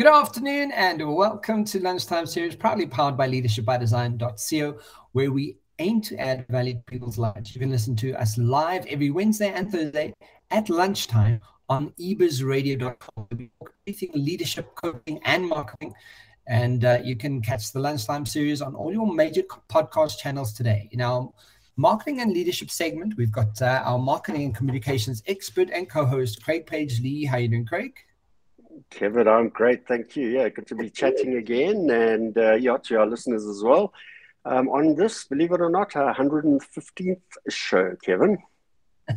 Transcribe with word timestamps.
Good 0.00 0.06
afternoon 0.06 0.72
and 0.72 1.14
welcome 1.14 1.62
to 1.66 1.78
Lunchtime 1.78 2.24
Series, 2.24 2.56
proudly 2.56 2.86
powered 2.86 3.18
by 3.18 3.28
leadershipbydesign.co, 3.28 4.78
where 5.12 5.30
we 5.30 5.58
aim 5.78 6.00
to 6.00 6.16
add 6.16 6.46
value 6.48 6.72
to 6.72 6.80
people's 6.86 7.18
lives. 7.18 7.54
You 7.54 7.60
can 7.60 7.70
listen 7.70 7.94
to 7.96 8.14
us 8.14 8.38
live 8.38 8.86
every 8.86 9.10
Wednesday 9.10 9.52
and 9.52 9.70
Thursday 9.70 10.14
at 10.50 10.70
lunchtime 10.70 11.42
on 11.68 11.90
ebersradio.com. 12.00 13.26
We 13.36 13.50
talk 13.60 13.74
Everything 13.86 14.10
leadership, 14.14 14.74
coaching, 14.74 15.20
and 15.26 15.46
marketing. 15.46 15.92
And 16.46 16.82
uh, 16.86 17.00
you 17.04 17.14
can 17.14 17.42
catch 17.42 17.70
the 17.70 17.80
Lunchtime 17.80 18.24
Series 18.24 18.62
on 18.62 18.74
all 18.74 18.94
your 18.94 19.12
major 19.12 19.42
podcast 19.68 20.16
channels 20.16 20.54
today. 20.54 20.88
In 20.92 21.02
our 21.02 21.30
marketing 21.76 22.22
and 22.22 22.32
leadership 22.32 22.70
segment, 22.70 23.18
we've 23.18 23.30
got 23.30 23.60
uh, 23.60 23.82
our 23.84 23.98
marketing 23.98 24.44
and 24.44 24.54
communications 24.54 25.22
expert 25.26 25.68
and 25.68 25.90
co-host, 25.90 26.42
Craig 26.42 26.64
Page 26.64 27.02
Lee. 27.02 27.26
How 27.26 27.36
you 27.36 27.48
doing, 27.48 27.66
Craig? 27.66 27.92
Kevin, 28.90 29.28
I'm 29.28 29.48
great. 29.48 29.86
Thank 29.86 30.16
you. 30.16 30.28
Yeah, 30.28 30.48
good 30.48 30.66
to 30.68 30.74
be 30.74 30.90
chatting 30.90 31.36
again. 31.36 31.90
And 31.90 32.36
uh, 32.36 32.54
yeah, 32.54 32.76
to 32.84 32.98
our 32.98 33.06
listeners 33.06 33.46
as 33.46 33.62
well. 33.62 33.92
Um, 34.44 34.68
on 34.68 34.94
this, 34.94 35.24
believe 35.24 35.52
it 35.52 35.60
or 35.60 35.70
not, 35.70 35.94
our 35.96 36.14
115th 36.14 37.20
show, 37.48 37.94
Kevin. 38.02 38.38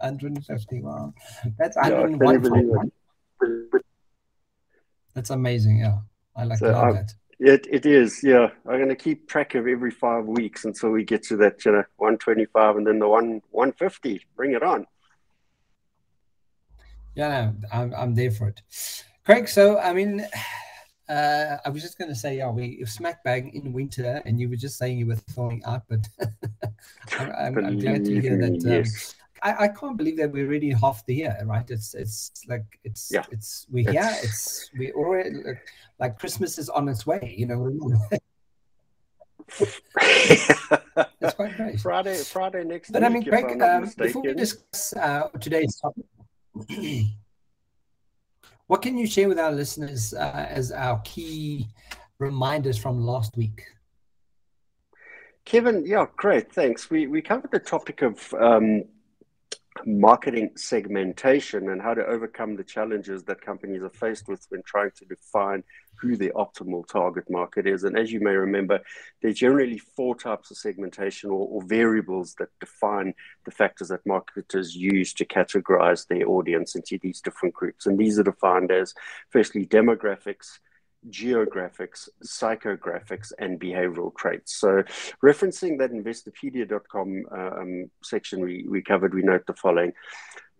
150. 0.00 0.80
Wow. 0.82 1.14
That's 1.58 1.76
yeah, 1.82 2.06
That's 5.14 5.30
amazing. 5.30 5.78
Yeah. 5.78 5.98
I 6.36 6.44
like 6.44 6.58
so 6.58 6.68
that. 6.68 7.14
It, 7.38 7.66
it 7.70 7.86
is, 7.86 8.22
yeah. 8.22 8.48
I'm 8.68 8.76
going 8.76 8.90
to 8.90 8.96
keep 8.96 9.26
track 9.26 9.54
of 9.54 9.66
every 9.66 9.90
five 9.90 10.26
weeks 10.26 10.66
until 10.66 10.90
we 10.90 11.04
get 11.04 11.22
to 11.24 11.36
that, 11.38 11.64
you 11.64 11.72
know, 11.72 11.84
125 11.96 12.76
and 12.76 12.86
then 12.86 12.98
the 12.98 13.08
one 13.08 13.40
150. 13.50 14.26
Bring 14.36 14.52
it 14.52 14.62
on. 14.62 14.86
Yeah, 17.14 17.28
no, 17.28 17.68
I'm, 17.72 17.94
I'm 17.94 18.14
there 18.14 18.30
for 18.30 18.48
it. 18.48 18.62
Craig, 19.24 19.48
so 19.48 19.78
I 19.78 19.92
mean, 19.92 20.26
uh, 21.08 21.56
I 21.64 21.68
was 21.68 21.82
just 21.82 21.98
going 21.98 22.08
to 22.08 22.14
say, 22.14 22.38
yeah, 22.38 22.50
we 22.50 22.84
smack 22.86 23.22
bang 23.24 23.50
in 23.54 23.72
winter, 23.72 24.22
and 24.24 24.40
you 24.40 24.48
were 24.48 24.56
just 24.56 24.78
saying 24.78 24.98
you 24.98 25.06
were 25.06 25.16
thawing 25.16 25.62
out, 25.66 25.82
but 25.88 26.06
I'm, 27.18 27.32
I'm, 27.32 27.64
I'm, 27.64 27.78
glad 27.78 28.04
to 28.04 28.20
hear 28.20 28.38
that. 28.38 28.64
Um, 28.64 28.70
yes. 28.70 29.14
I, 29.42 29.64
I, 29.64 29.68
can't 29.68 29.96
believe 29.96 30.18
that 30.18 30.30
we're 30.30 30.46
already 30.46 30.70
half 30.70 31.04
the 31.06 31.14
year, 31.14 31.38
right? 31.46 31.68
It's 31.70 31.94
it's 31.94 32.30
like 32.46 32.78
it's 32.84 33.10
yeah. 33.10 33.24
it's 33.30 33.66
we're 33.70 33.90
here. 33.90 34.14
It's 34.22 34.70
we 34.78 34.92
already 34.92 35.30
like, 35.42 35.66
like 35.98 36.18
Christmas 36.18 36.58
is 36.58 36.68
on 36.68 36.88
its 36.88 37.06
way. 37.06 37.34
You 37.38 37.46
know. 37.46 38.08
That's 41.20 41.34
quite 41.34 41.56
great. 41.56 41.80
Friday, 41.80 42.16
Friday 42.18 42.64
next. 42.64 42.90
But 42.90 43.02
week, 43.02 43.10
I 43.10 43.12
mean, 43.14 43.24
Craig, 43.24 43.62
um, 43.62 43.90
before 43.96 44.22
we 44.22 44.34
discuss 44.34 44.92
uh, 44.94 45.28
today's 45.40 45.76
topic, 45.76 46.04
what 48.66 48.82
can 48.82 48.98
you 48.98 49.06
share 49.06 49.28
with 49.28 49.38
our 49.38 49.52
listeners 49.52 50.14
uh, 50.14 50.46
as 50.48 50.72
our 50.72 51.00
key 51.04 51.66
reminders 52.18 52.78
from 52.78 53.04
last 53.04 53.36
week? 53.36 53.64
Kevin, 55.44 55.84
yeah, 55.86 56.06
great, 56.16 56.52
thanks. 56.52 56.90
We 56.90 57.06
we 57.06 57.22
covered 57.22 57.50
the 57.50 57.58
topic 57.58 58.02
of 58.02 58.32
um, 58.34 58.84
marketing 59.86 60.50
segmentation 60.56 61.70
and 61.70 61.80
how 61.80 61.94
to 61.94 62.04
overcome 62.06 62.56
the 62.56 62.64
challenges 62.64 63.22
that 63.24 63.40
companies 63.40 63.82
are 63.82 63.90
faced 63.90 64.28
with 64.28 64.44
when 64.48 64.62
trying 64.64 64.90
to 64.96 65.04
define 65.04 65.62
who 66.00 66.16
the 66.16 66.30
optimal 66.34 66.86
target 66.86 67.28
market 67.28 67.66
is. 67.66 67.84
And 67.84 67.98
as 67.98 68.10
you 68.10 68.20
may 68.20 68.32
remember, 68.32 68.80
there 69.20 69.30
are 69.30 69.34
generally 69.34 69.78
four 69.78 70.14
types 70.14 70.50
of 70.50 70.56
segmentation 70.56 71.30
or, 71.30 71.46
or, 71.48 71.62
variables 71.62 72.34
that 72.38 72.48
define 72.58 73.14
the 73.44 73.50
factors 73.50 73.88
that 73.88 74.06
marketers 74.06 74.74
use 74.74 75.12
to 75.14 75.26
categorize 75.26 76.06
their 76.06 76.26
audience 76.26 76.74
into 76.74 76.98
these 77.02 77.20
different 77.20 77.54
groups. 77.54 77.86
And 77.86 77.98
these 77.98 78.18
are 78.18 78.24
defined 78.24 78.70
as 78.70 78.94
firstly 79.28 79.66
demographics, 79.66 80.58
geographics, 81.08 82.08
psychographics, 82.24 83.32
and 83.38 83.58
behavioral 83.58 84.14
traits. 84.16 84.54
So, 84.56 84.82
referencing 85.24 85.78
that 85.78 85.92
investopedia.com 85.92 87.24
um, 87.32 87.90
section 88.02 88.40
we, 88.40 88.66
we 88.68 88.82
covered, 88.82 89.14
we 89.14 89.22
note 89.22 89.46
the 89.46 89.54
following. 89.54 89.92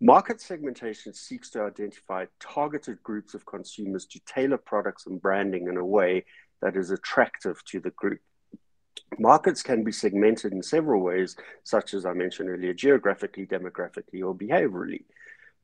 Market 0.00 0.40
segmentation 0.40 1.12
seeks 1.12 1.50
to 1.50 1.62
identify 1.62 2.24
targeted 2.40 3.02
groups 3.02 3.34
of 3.34 3.44
consumers 3.44 4.06
to 4.06 4.20
tailor 4.20 4.56
products 4.56 5.06
and 5.06 5.20
branding 5.20 5.68
in 5.68 5.76
a 5.76 5.84
way 5.84 6.24
that 6.62 6.74
is 6.74 6.90
attractive 6.90 7.62
to 7.66 7.80
the 7.80 7.90
group. 7.90 8.20
Markets 9.18 9.62
can 9.62 9.84
be 9.84 9.92
segmented 9.92 10.52
in 10.52 10.62
several 10.62 11.02
ways, 11.02 11.36
such 11.64 11.92
as 11.92 12.06
I 12.06 12.14
mentioned 12.14 12.48
earlier, 12.48 12.72
geographically, 12.72 13.44
demographically, 13.44 14.24
or 14.24 14.34
behaviorally. 14.34 15.04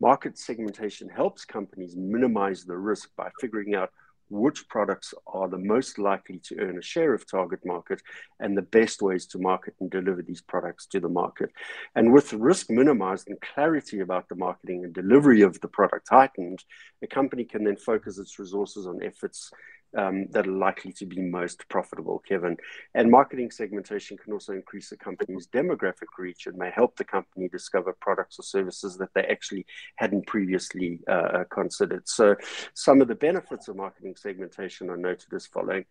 Market 0.01 0.37
segmentation 0.37 1.09
helps 1.09 1.47
companies 1.47 1.97
minimize 1.97 2.65
the 2.65 2.77
risk 2.77 3.11
by 3.17 3.31
figuring 3.41 3.75
out 3.75 3.91
which 4.29 4.69
products 4.69 5.15
are 5.27 5.49
the 5.49 5.59
most 5.59 5.99
likely 5.99 6.39
to 6.45 6.59
earn 6.59 6.79
a 6.79 6.83
share 6.83 7.15
of 7.15 7.29
target 7.31 7.61
market 7.65 8.03
and 8.41 8.57
the 8.57 8.63
best 8.63 9.03
ways 9.03 9.27
to 9.27 9.39
market 9.39 9.75
and 9.81 9.91
deliver 9.91 10.23
these 10.23 10.41
products 10.41 10.87
to 10.87 11.01
the 11.01 11.09
market. 11.09 11.51
And 11.95 12.13
with 12.13 12.33
risk 12.33 12.71
minimized 12.71 13.29
and 13.29 13.41
clarity 13.41 14.01
about 14.01 14.29
the 14.29 14.35
marketing 14.35 14.85
and 14.85 14.93
delivery 14.93 15.43
of 15.43 15.61
the 15.61 15.69
product 15.69 16.09
heightened, 16.11 16.65
a 17.03 17.07
company 17.07 17.45
can 17.45 17.65
then 17.65 17.77
focus 17.77 18.19
its 18.19 18.39
resources 18.39 18.87
on 18.87 19.03
efforts 19.03 19.51
um, 19.97 20.27
that 20.31 20.47
are 20.47 20.53
likely 20.53 20.93
to 20.93 21.07
be 21.07 21.21
most 21.21 21.69
profitable, 21.69 22.23
Kevin. 22.29 22.57
And 22.95 23.11
marketing 23.11 23.51
segmentation 23.51 24.17
can 24.17 24.33
also 24.33 24.53
increase 24.53 24.93
a 24.93 24.97
company's 24.97 25.47
demographic 25.49 26.09
reach 26.19 26.47
and 26.47 26.57
may 26.57 26.71
help 26.71 26.97
the 26.97 27.05
company 27.05 27.49
discover 27.49 27.97
products 28.01 28.39
or 28.39 28.43
services 28.43 28.97
that 28.99 29.13
they 29.15 29.23
actually 29.23 29.67
hadn't 29.97 30.27
previously 30.27 31.01
uh, 31.09 31.13
uh 31.13 31.45
considered. 31.45 32.09
So, 32.09 32.37
some 32.75 33.01
of 33.01 33.09
the 33.09 33.15
benefits 33.15 33.69
of 33.69 33.77
marketing 33.77 34.17
segmentation 34.17 34.91
are 34.91 34.97
noted 34.97 35.33
as 35.35 35.47
following. 35.47 35.85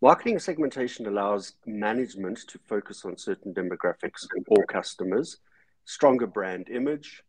Marketing 0.00 0.38
segmentation 0.38 1.06
allows 1.06 1.54
management 1.66 2.38
to 2.48 2.58
focus 2.58 3.04
on 3.04 3.16
certain 3.16 3.54
demographics 3.54 4.26
or 4.48 4.64
customers, 4.66 5.38
stronger 5.84 6.26
brand 6.26 6.68
image, 6.68 7.22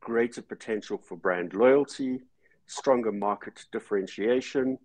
greater 0.00 0.42
potential 0.42 0.98
for 0.98 1.16
brand 1.16 1.54
loyalty, 1.54 2.22
stronger 2.66 3.12
market 3.12 3.64
differentiation, 3.72 4.78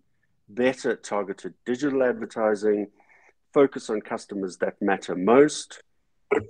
better 0.48 0.96
targeted 0.96 1.54
digital 1.64 2.02
advertising, 2.02 2.88
focus 3.52 3.90
on 3.90 4.00
customers 4.00 4.56
that 4.58 4.80
matter 4.80 5.14
most, 5.14 5.82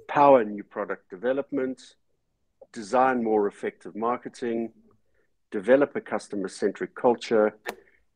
power 0.08 0.44
new 0.44 0.62
product 0.62 1.08
development, 1.10 1.80
design 2.72 3.22
more 3.22 3.46
effective 3.46 3.94
marketing, 3.96 4.72
develop 5.50 5.94
a 5.96 6.00
customer 6.00 6.48
centric 6.48 6.94
culture, 6.94 7.54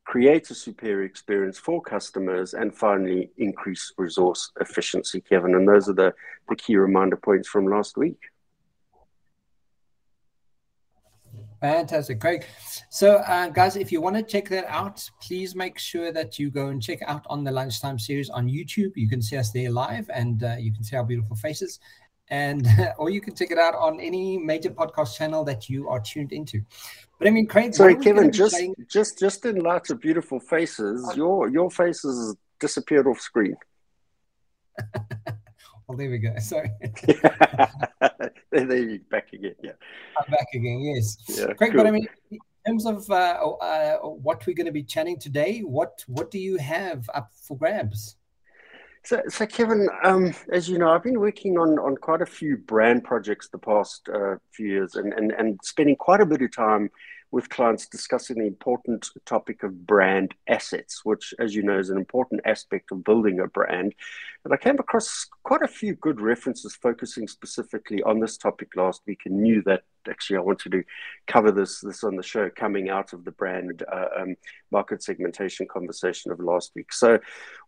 create 0.05 0.49
a 0.51 0.55
superior 0.55 1.05
experience 1.05 1.59
for 1.59 1.83
customers, 1.83 2.55
and 2.55 2.75
finally, 2.75 3.31
increase 3.37 3.93
resource 3.99 4.53
efficiency, 4.61 5.21
Kevin. 5.21 5.55
And 5.55 5.69
those 5.69 5.89
are 5.89 5.95
the, 5.95 6.15
the 6.49 6.57
key 6.57 6.77
reminder 6.77 7.17
points 7.17 7.49
from 7.49 7.67
last 7.67 7.97
week. 7.97 8.19
Fantastic, 11.61 12.21
Craig. 12.21 12.45
So, 12.91 13.17
uh, 13.17 13.49
guys, 13.49 13.77
if 13.77 13.91
you 13.91 14.01
want 14.01 14.17
to 14.17 14.23
check 14.23 14.49
that 14.51 14.67
out, 14.67 15.09
please 15.23 15.55
make 15.55 15.79
sure 15.79 16.13
that 16.13 16.39
you 16.39 16.51
go 16.51 16.69
and 16.69 16.83
check 16.83 17.01
out 17.07 17.25
on 17.29 17.45
the 17.45 17.51
lunchtime 17.51 17.99
series 17.99 18.29
on 18.29 18.47
YouTube. 18.49 18.93
You 18.95 19.09
can 19.09 19.23
see 19.23 19.37
us 19.37 19.51
there 19.53 19.71
live, 19.71 20.11
and 20.13 20.43
uh, 20.43 20.57
you 20.59 20.73
can 20.73 20.85
see 20.85 20.97
our 20.97 21.05
beautiful 21.05 21.37
faces, 21.37 21.81
and 22.29 22.67
or 22.99 23.11
you 23.11 23.21
can 23.21 23.35
check 23.35 23.51
it 23.51 23.59
out 23.59 23.75
on 23.75 24.01
any 24.01 24.37
major 24.39 24.71
podcast 24.71 25.17
channel 25.17 25.45
that 25.45 25.71
you 25.71 25.89
are 25.89 26.01
tuned 26.01 26.33
into. 26.33 26.61
But 27.19 27.29
I 27.29 27.31
mean, 27.31 27.47
Craig. 27.47 27.75
Sorry, 27.75 27.97
Kevin. 27.97 28.31
Just, 28.31 28.55
playing? 28.55 28.75
just, 28.91 29.19
just 29.19 29.47
in 29.47 29.61
light 29.61 29.89
of 29.89 30.01
beautiful 30.01 30.39
faces, 30.39 31.11
your 31.17 31.49
your 31.49 31.71
faces 31.71 32.37
disappeared 32.61 33.07
off 33.07 33.21
screen. 33.21 33.57
Well, 35.87 35.97
there 35.97 36.11
we 36.11 36.19
go. 36.19 36.35
Sorry. 36.41 36.71
there 38.65 38.77
you 38.79 39.01
back 39.11 39.33
again. 39.33 39.55
Yeah. 39.63 39.73
I'm 40.19 40.31
back 40.31 40.47
again. 40.55 40.81
Yes. 40.81 41.17
Yeah, 41.29 41.53
Great. 41.55 41.73
Cool. 41.73 41.83
But 41.83 41.87
I 41.87 41.91
mean, 41.91 42.09
in 42.31 42.39
terms 42.67 42.87
of 42.87 43.11
uh, 43.11 43.15
uh, 43.15 43.99
what 43.99 44.47
we're 44.47 44.55
going 44.55 44.67
to 44.67 44.73
be 44.73 44.83
chatting 44.83 45.19
today, 45.19 45.61
what 45.61 46.05
what 46.07 46.31
do 46.31 46.39
you 46.39 46.57
have 46.57 47.09
up 47.15 47.31
for 47.35 47.57
grabs? 47.57 48.17
So, 49.05 49.23
so 49.29 49.47
Kevin, 49.47 49.89
um, 50.03 50.35
as 50.51 50.69
you 50.69 50.79
know, 50.79 50.91
I've 50.91 51.05
been 51.05 51.21
working 51.21 51.59
on, 51.59 51.79
on 51.79 51.97
quite 51.97 52.23
a 52.23 52.27
few 52.27 52.57
brand 52.57 53.05
projects 53.05 53.49
the 53.49 53.59
past 53.59 54.09
uh, 54.13 54.35
few 54.51 54.67
years 54.67 54.97
and, 54.97 55.13
and, 55.13 55.31
and 55.31 55.61
spending 55.63 55.95
quite 55.95 56.21
a 56.21 56.27
bit 56.27 56.43
of 56.43 56.51
time 56.51 56.91
with 57.31 57.49
clients 57.49 57.87
discussing 57.87 58.39
the 58.39 58.47
important 58.47 59.09
topic 59.25 59.63
of 59.63 59.87
brand 59.87 60.35
assets, 60.49 61.05
which, 61.05 61.35
as 61.39 61.55
you 61.55 61.63
know, 61.63 61.79
is 61.79 61.91
an 61.91 61.99
important 61.99 62.41
aspect 62.45 62.91
of 62.91 63.05
building 63.05 63.39
a 63.39 63.47
brand. 63.47 63.95
And 64.47 64.55
I 64.55 64.59
came 64.59 64.79
across 64.79 65.27
quite 65.43 65.63
a 65.63 65.69
few 65.69 65.97
good 65.97 66.21
references 66.21 66.77
focusing 66.77 67.27
specifically 67.27 68.01
on 68.05 68.21
this 68.21 68.37
topic 68.37 68.77
last 68.77 69.03
week 69.05 69.23
and 69.27 69.43
knew 69.43 69.61
that 69.67 69.83
actually 70.09 70.37
I 70.37 70.41
wanted 70.43 70.71
to 70.71 70.85
cover 71.27 71.51
this 71.51 71.81
this 71.81 72.05
on 72.05 72.15
the 72.15 72.23
show 72.23 72.49
coming 72.55 72.89
out 72.89 73.13
of 73.13 73.25
the 73.25 73.33
brand 73.33 73.83
uh, 73.93 74.07
um, 74.17 74.37
market 74.71 75.03
segmentation 75.03 75.67
conversation 75.67 76.31
of 76.31 76.39
last 76.39 76.71
week. 76.77 76.93
So, 76.93 77.19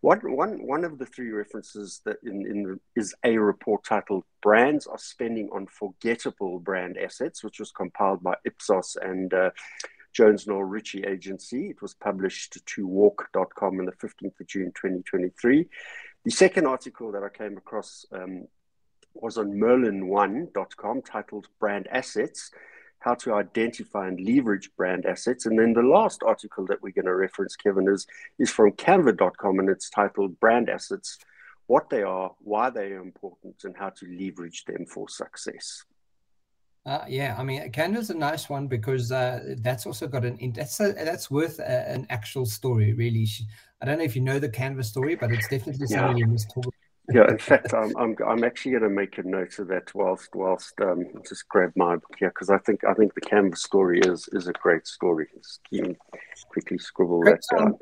one 0.03 0.21
one 0.21 0.65
one 0.65 0.85
of 0.85 1.01
the 1.01 1.07
three 1.07 1.33
references 1.33 2.01
that 2.05 2.19
in, 2.23 2.47
in 2.47 2.79
is 2.95 3.13
a 3.25 3.37
report 3.39 3.83
titled 3.83 4.23
"Brands 4.41 4.87
Are 4.87 4.99
Spending 4.99 5.49
on 5.53 5.67
Forgettable 5.67 6.61
Brand 6.61 6.97
Assets," 6.97 7.43
which 7.43 7.59
was 7.59 7.73
compiled 7.73 8.23
by 8.23 8.37
Ipsos 8.45 8.97
and. 9.03 9.35
Uh, 9.35 9.51
Jones 10.15 10.49
Knowles 10.49 10.69
Ritchie 10.69 11.05
Agency. 11.05 11.69
It 11.69 11.81
was 11.81 11.95
published 11.95 12.59
to 12.65 12.89
warc.com 12.89 13.79
on 13.79 13.85
the 13.85 13.93
15th 13.93 14.41
of 14.41 14.47
June 14.49 14.73
2023. 14.75 15.69
The 16.29 16.33
second 16.33 16.67
article 16.67 17.11
that 17.13 17.23
I 17.23 17.31
came 17.31 17.57
across 17.57 18.05
um, 18.13 18.49
was 19.15 19.39
on 19.39 19.53
merlin1.com 19.53 21.01
titled 21.01 21.49
Brand 21.59 21.89
Assets 21.91 22.51
How 22.99 23.15
to 23.15 23.33
Identify 23.33 24.09
and 24.09 24.21
Leverage 24.21 24.69
Brand 24.77 25.07
Assets. 25.07 25.47
And 25.47 25.59
then 25.59 25.73
the 25.73 25.81
last 25.81 26.23
article 26.23 26.67
that 26.67 26.83
we're 26.83 26.93
going 26.93 27.07
to 27.07 27.15
reference, 27.15 27.57
Kevin, 27.57 27.89
is, 27.89 28.07
is 28.39 28.51
from 28.51 28.73
canva.com 28.73 29.59
and 29.59 29.71
it's 29.71 29.89
titled 29.89 30.39
Brand 30.39 30.69
Assets 30.69 31.17
What 31.67 31.89
They 31.89 32.03
Are, 32.03 32.33
Why 32.41 32.69
They 32.69 32.93
Are 32.93 33.01
Important, 33.01 33.65
and 33.65 33.75
How 33.75 33.89
to 33.89 34.07
Leverage 34.07 34.67
Them 34.67 34.85
for 34.85 35.09
Success. 35.09 35.85
Uh, 36.89 37.05
yeah, 37.07 37.37
I 37.39 37.43
mean, 37.43 37.71
Canva's 37.71 38.09
a 38.09 38.15
nice 38.15 38.49
one 38.49 38.67
because 38.67 39.13
uh, 39.13 39.57
that's 39.59 39.85
also 39.85 40.09
got 40.09 40.25
an 40.25 40.39
that's 40.55 40.81
a, 40.81 40.95
that's 40.95 41.31
worth 41.31 41.59
a, 41.59 41.87
an 41.87 42.07
actual 42.09 42.47
story, 42.47 42.95
really. 42.95 43.29
I 43.83 43.85
don't 43.85 43.99
know 43.99 44.05
if 44.05 44.17
you 44.17 44.23
know 44.23 44.39
the 44.39 44.49
Canva 44.49 44.83
story, 44.87 45.15
but 45.15 45.31
it's 45.31 45.49
definitely 45.49 45.87
something 45.87 46.17
yeah. 46.17 46.25
you 46.25 46.33
must 46.33 46.51
talk. 46.51 46.73
Yeah, 47.13 47.29
in 47.29 47.37
fact, 47.37 47.75
I'm 47.75 47.95
I'm, 47.99 48.17
I'm 48.27 48.43
actually 48.43 48.71
going 48.71 48.85
to 48.85 48.89
make 48.89 49.19
a 49.19 49.23
note 49.23 49.59
of 49.59 49.69
that 49.69 49.95
whilst 49.95 50.31
whilst 50.35 50.81
um, 50.81 51.05
just 51.29 51.47
grab 51.51 51.73
my 51.77 51.97
book 51.97 52.15
here 52.19 52.31
because 52.31 52.49
I 52.49 52.57
think 52.57 52.83
I 52.85 52.95
think 52.95 53.13
the 53.13 53.21
Canva 53.21 53.59
story 53.59 54.01
is 54.01 54.27
is 54.33 54.49
a 54.49 54.55
great 54.55 54.87
story. 54.87 55.27
Just 55.37 55.61
quickly 56.49 56.79
scribble 56.79 57.23
that 57.25 57.43
down. 57.55 57.75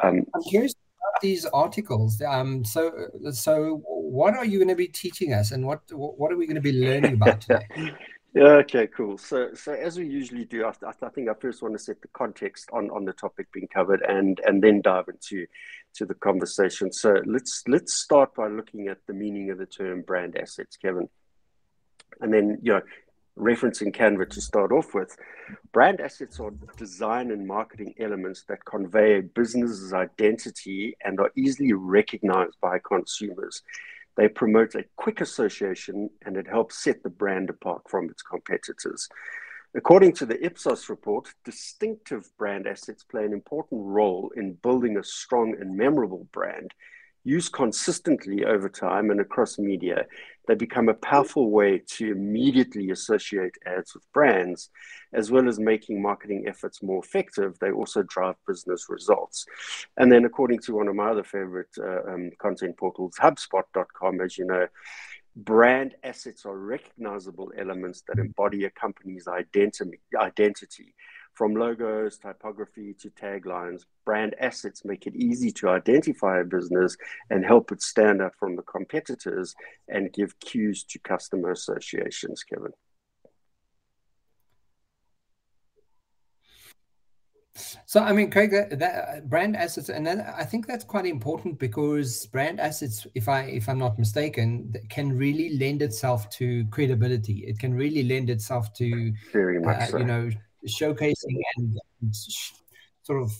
Um, 0.00 0.24
I'm 0.32 0.42
curious 0.48 0.74
about 0.74 1.20
these 1.22 1.44
articles. 1.46 2.22
Um, 2.22 2.64
so 2.64 3.08
so 3.32 3.82
what 3.88 4.34
are 4.34 4.44
you 4.44 4.58
going 4.58 4.68
to 4.68 4.76
be 4.76 4.86
teaching 4.86 5.32
us, 5.32 5.50
and 5.50 5.66
what 5.66 5.80
what 5.90 6.30
are 6.30 6.36
we 6.36 6.46
going 6.46 6.54
to 6.54 6.60
be 6.60 6.80
learning 6.80 7.14
about 7.14 7.40
today? 7.40 7.66
Okay, 8.36 8.82
um, 8.82 8.86
cool. 8.88 9.18
So, 9.18 9.54
so 9.54 9.72
as 9.72 9.96
we 9.96 10.06
usually 10.08 10.44
do, 10.44 10.64
I, 10.64 10.72
I, 10.86 11.08
think 11.10 11.28
I 11.28 11.34
first 11.34 11.62
want 11.62 11.74
to 11.74 11.78
set 11.78 12.02
the 12.02 12.08
context 12.08 12.68
on, 12.72 12.90
on 12.90 13.04
the 13.04 13.12
topic 13.12 13.46
being 13.52 13.68
covered, 13.68 14.02
and 14.02 14.40
and 14.44 14.62
then 14.62 14.80
dive 14.80 15.08
into 15.08 15.46
to 15.94 16.04
the 16.04 16.14
conversation. 16.14 16.92
So 16.92 17.22
let's 17.26 17.62
let's 17.68 17.94
start 17.94 18.34
by 18.34 18.48
looking 18.48 18.88
at 18.88 18.98
the 19.06 19.12
meaning 19.12 19.50
of 19.50 19.58
the 19.58 19.66
term 19.66 20.02
brand 20.02 20.36
assets, 20.36 20.76
Kevin, 20.76 21.08
and 22.20 22.34
then 22.34 22.58
you 22.60 22.72
know, 22.72 22.82
referencing 23.38 23.94
Canva 23.94 24.28
to 24.30 24.40
start 24.40 24.72
off 24.72 24.94
with. 24.94 25.16
Brand 25.72 26.00
assets 26.00 26.40
are 26.40 26.52
design 26.76 27.30
and 27.30 27.46
marketing 27.46 27.94
elements 28.00 28.44
that 28.48 28.64
convey 28.64 29.18
a 29.18 29.22
business's 29.22 29.92
identity 29.92 30.96
and 31.04 31.20
are 31.20 31.30
easily 31.36 31.72
recognized 31.72 32.56
by 32.60 32.78
consumers. 32.80 33.62
They 34.16 34.28
promote 34.28 34.74
a 34.74 34.84
quick 34.96 35.20
association 35.20 36.10
and 36.22 36.36
it 36.36 36.46
helps 36.46 36.82
set 36.82 37.02
the 37.02 37.10
brand 37.10 37.50
apart 37.50 37.82
from 37.88 38.08
its 38.10 38.22
competitors. 38.22 39.08
According 39.76 40.12
to 40.14 40.26
the 40.26 40.44
Ipsos 40.44 40.88
report, 40.88 41.34
distinctive 41.44 42.30
brand 42.38 42.66
assets 42.66 43.02
play 43.02 43.24
an 43.24 43.32
important 43.32 43.80
role 43.84 44.30
in 44.36 44.54
building 44.54 44.96
a 44.96 45.02
strong 45.02 45.56
and 45.60 45.76
memorable 45.76 46.28
brand 46.32 46.72
used 47.24 47.52
consistently 47.52 48.44
over 48.44 48.68
time 48.68 49.10
and 49.10 49.20
across 49.20 49.58
media, 49.58 50.06
they 50.46 50.54
become 50.54 50.90
a 50.90 50.94
powerful 50.94 51.50
way 51.50 51.82
to 51.86 52.12
immediately 52.12 52.90
associate 52.90 53.56
ads 53.66 53.94
with 53.94 54.04
brands, 54.12 54.68
as 55.14 55.30
well 55.30 55.48
as 55.48 55.58
making 55.58 56.02
marketing 56.02 56.44
efforts 56.46 56.82
more 56.82 57.02
effective. 57.02 57.58
They 57.58 57.70
also 57.70 58.02
drive 58.02 58.36
business 58.46 58.86
results. 58.90 59.46
And 59.96 60.12
then, 60.12 60.26
according 60.26 60.58
to 60.60 60.74
one 60.74 60.88
of 60.88 60.94
my 60.94 61.08
other 61.08 61.24
favorite 61.24 61.74
uh, 61.78 62.12
um, 62.12 62.30
content 62.38 62.76
portals, 62.76 63.14
HubSpot.com, 63.18 64.20
as 64.20 64.36
you 64.36 64.44
know, 64.44 64.66
brand 65.34 65.94
assets 66.04 66.44
are 66.44 66.56
recognizable 66.56 67.50
elements 67.58 68.02
that 68.06 68.18
embody 68.18 68.64
a 68.64 68.70
company's 68.70 69.26
identity, 69.26 69.98
identity 70.14 70.94
from 71.34 71.54
logos, 71.54 72.18
typography 72.18 72.94
to 72.94 73.10
taglines, 73.10 73.82
brand 74.04 74.34
assets 74.38 74.84
make 74.84 75.06
it 75.06 75.16
easy 75.16 75.50
to 75.50 75.68
identify 75.68 76.40
a 76.40 76.44
business 76.44 76.96
and 77.30 77.44
help 77.44 77.72
it 77.72 77.82
stand 77.82 78.22
out 78.22 78.34
from 78.38 78.56
the 78.56 78.62
competitors 78.62 79.54
and 79.88 80.12
give 80.12 80.38
cues 80.40 80.84
to 80.84 80.98
customer 81.00 81.50
associations, 81.50 82.42
Kevin. 82.42 82.72
So, 87.86 88.00
I 88.00 88.12
mean, 88.12 88.30
Craig, 88.30 88.50
that, 88.50 88.78
that 88.80 89.28
brand 89.28 89.56
assets, 89.56 89.88
and 89.88 90.04
then 90.04 90.26
I 90.36 90.44
think 90.44 90.66
that's 90.66 90.82
quite 90.82 91.06
important 91.06 91.58
because 91.60 92.26
brand 92.26 92.58
assets, 92.58 93.06
if 93.14 93.28
I 93.28 93.42
if 93.42 93.68
I'm 93.68 93.78
not 93.78 93.96
mistaken, 93.96 94.74
can 94.88 95.16
really 95.16 95.56
lend 95.56 95.80
itself 95.80 96.28
to 96.30 96.64
credibility. 96.72 97.44
It 97.46 97.60
can 97.60 97.72
really 97.72 98.02
lend 98.02 98.30
itself 98.30 98.72
to, 98.74 99.12
very 99.32 99.60
much 99.60 99.82
uh, 99.82 99.86
so. 99.86 99.98
you 99.98 100.04
know, 100.04 100.30
showcasing 100.66 101.40
and 101.56 102.14
sort 103.02 103.22
of 103.22 103.32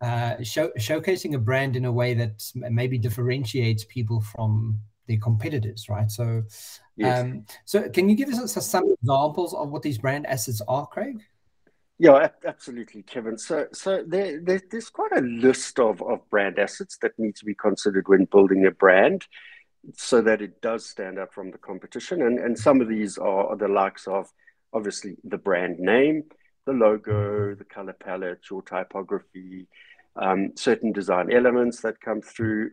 uh, 0.00 0.42
show, 0.42 0.70
showcasing 0.78 1.34
a 1.34 1.38
brand 1.38 1.76
in 1.76 1.84
a 1.84 1.92
way 1.92 2.14
that 2.14 2.42
maybe 2.54 2.98
differentiates 2.98 3.84
people 3.84 4.20
from 4.20 4.80
their 5.06 5.18
competitors, 5.18 5.88
right? 5.88 6.10
So, 6.10 6.42
yes. 6.96 7.20
um, 7.20 7.44
so 7.64 7.88
can 7.88 8.08
you 8.08 8.16
give 8.16 8.28
us 8.28 8.52
some 8.66 8.84
examples 8.90 9.54
of 9.54 9.70
what 9.70 9.82
these 9.82 9.98
brand 9.98 10.26
assets 10.26 10.60
are, 10.66 10.86
Craig? 10.86 11.22
Yeah, 11.98 12.28
absolutely, 12.44 13.02
Kevin. 13.02 13.38
So, 13.38 13.66
so 13.72 14.02
there, 14.04 14.40
there, 14.40 14.60
there's 14.70 14.90
quite 14.90 15.12
a 15.14 15.20
list 15.20 15.78
of, 15.78 16.02
of 16.02 16.28
brand 16.30 16.58
assets 16.58 16.98
that 17.02 17.12
need 17.18 17.36
to 17.36 17.44
be 17.44 17.54
considered 17.54 18.08
when 18.08 18.24
building 18.24 18.66
a 18.66 18.72
brand 18.72 19.26
so 19.94 20.20
that 20.20 20.42
it 20.42 20.60
does 20.62 20.88
stand 20.88 21.18
out 21.18 21.32
from 21.32 21.50
the 21.50 21.58
competition. 21.58 22.22
And, 22.22 22.38
and 22.38 22.58
some 22.58 22.80
of 22.80 22.88
these 22.88 23.18
are, 23.18 23.50
are 23.50 23.56
the 23.56 23.68
likes 23.68 24.06
of 24.08 24.32
obviously 24.72 25.16
the 25.22 25.38
brand 25.38 25.78
name, 25.78 26.24
the 26.66 26.72
logo, 26.72 27.54
the 27.54 27.64
color 27.64 27.92
palette, 27.92 28.40
your 28.50 28.62
typography, 28.62 29.66
um, 30.16 30.52
certain 30.56 30.92
design 30.92 31.32
elements 31.32 31.80
that 31.80 32.00
come 32.00 32.20
through, 32.20 32.70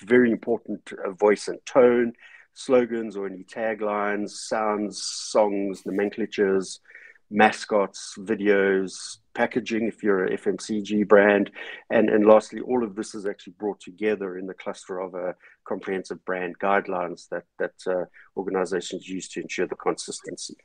very 0.00 0.30
important 0.30 0.92
uh, 1.04 1.10
voice 1.10 1.48
and 1.48 1.64
tone, 1.66 2.12
slogans 2.54 3.16
or 3.16 3.26
any 3.26 3.44
taglines, 3.44 4.30
sounds, 4.30 5.02
songs, 5.02 5.84
nomenclatures, 5.84 6.80
mascots, 7.30 8.14
videos, 8.18 9.18
packaging 9.34 9.86
if 9.86 10.02
you're 10.02 10.24
a 10.24 10.36
FMCG 10.36 11.06
brand, 11.06 11.50
and, 11.90 12.08
and 12.08 12.26
lastly, 12.26 12.60
all 12.60 12.82
of 12.82 12.96
this 12.96 13.14
is 13.14 13.26
actually 13.26 13.52
brought 13.58 13.80
together 13.80 14.38
in 14.38 14.46
the 14.46 14.54
cluster 14.54 14.98
of 15.00 15.14
a 15.14 15.34
comprehensive 15.64 16.24
brand 16.24 16.58
guidelines 16.58 17.28
that, 17.28 17.44
that 17.58 17.74
uh, 17.86 18.04
organizations 18.36 19.08
use 19.08 19.28
to 19.28 19.40
ensure 19.42 19.66
the 19.66 19.76
consistency. 19.76 20.56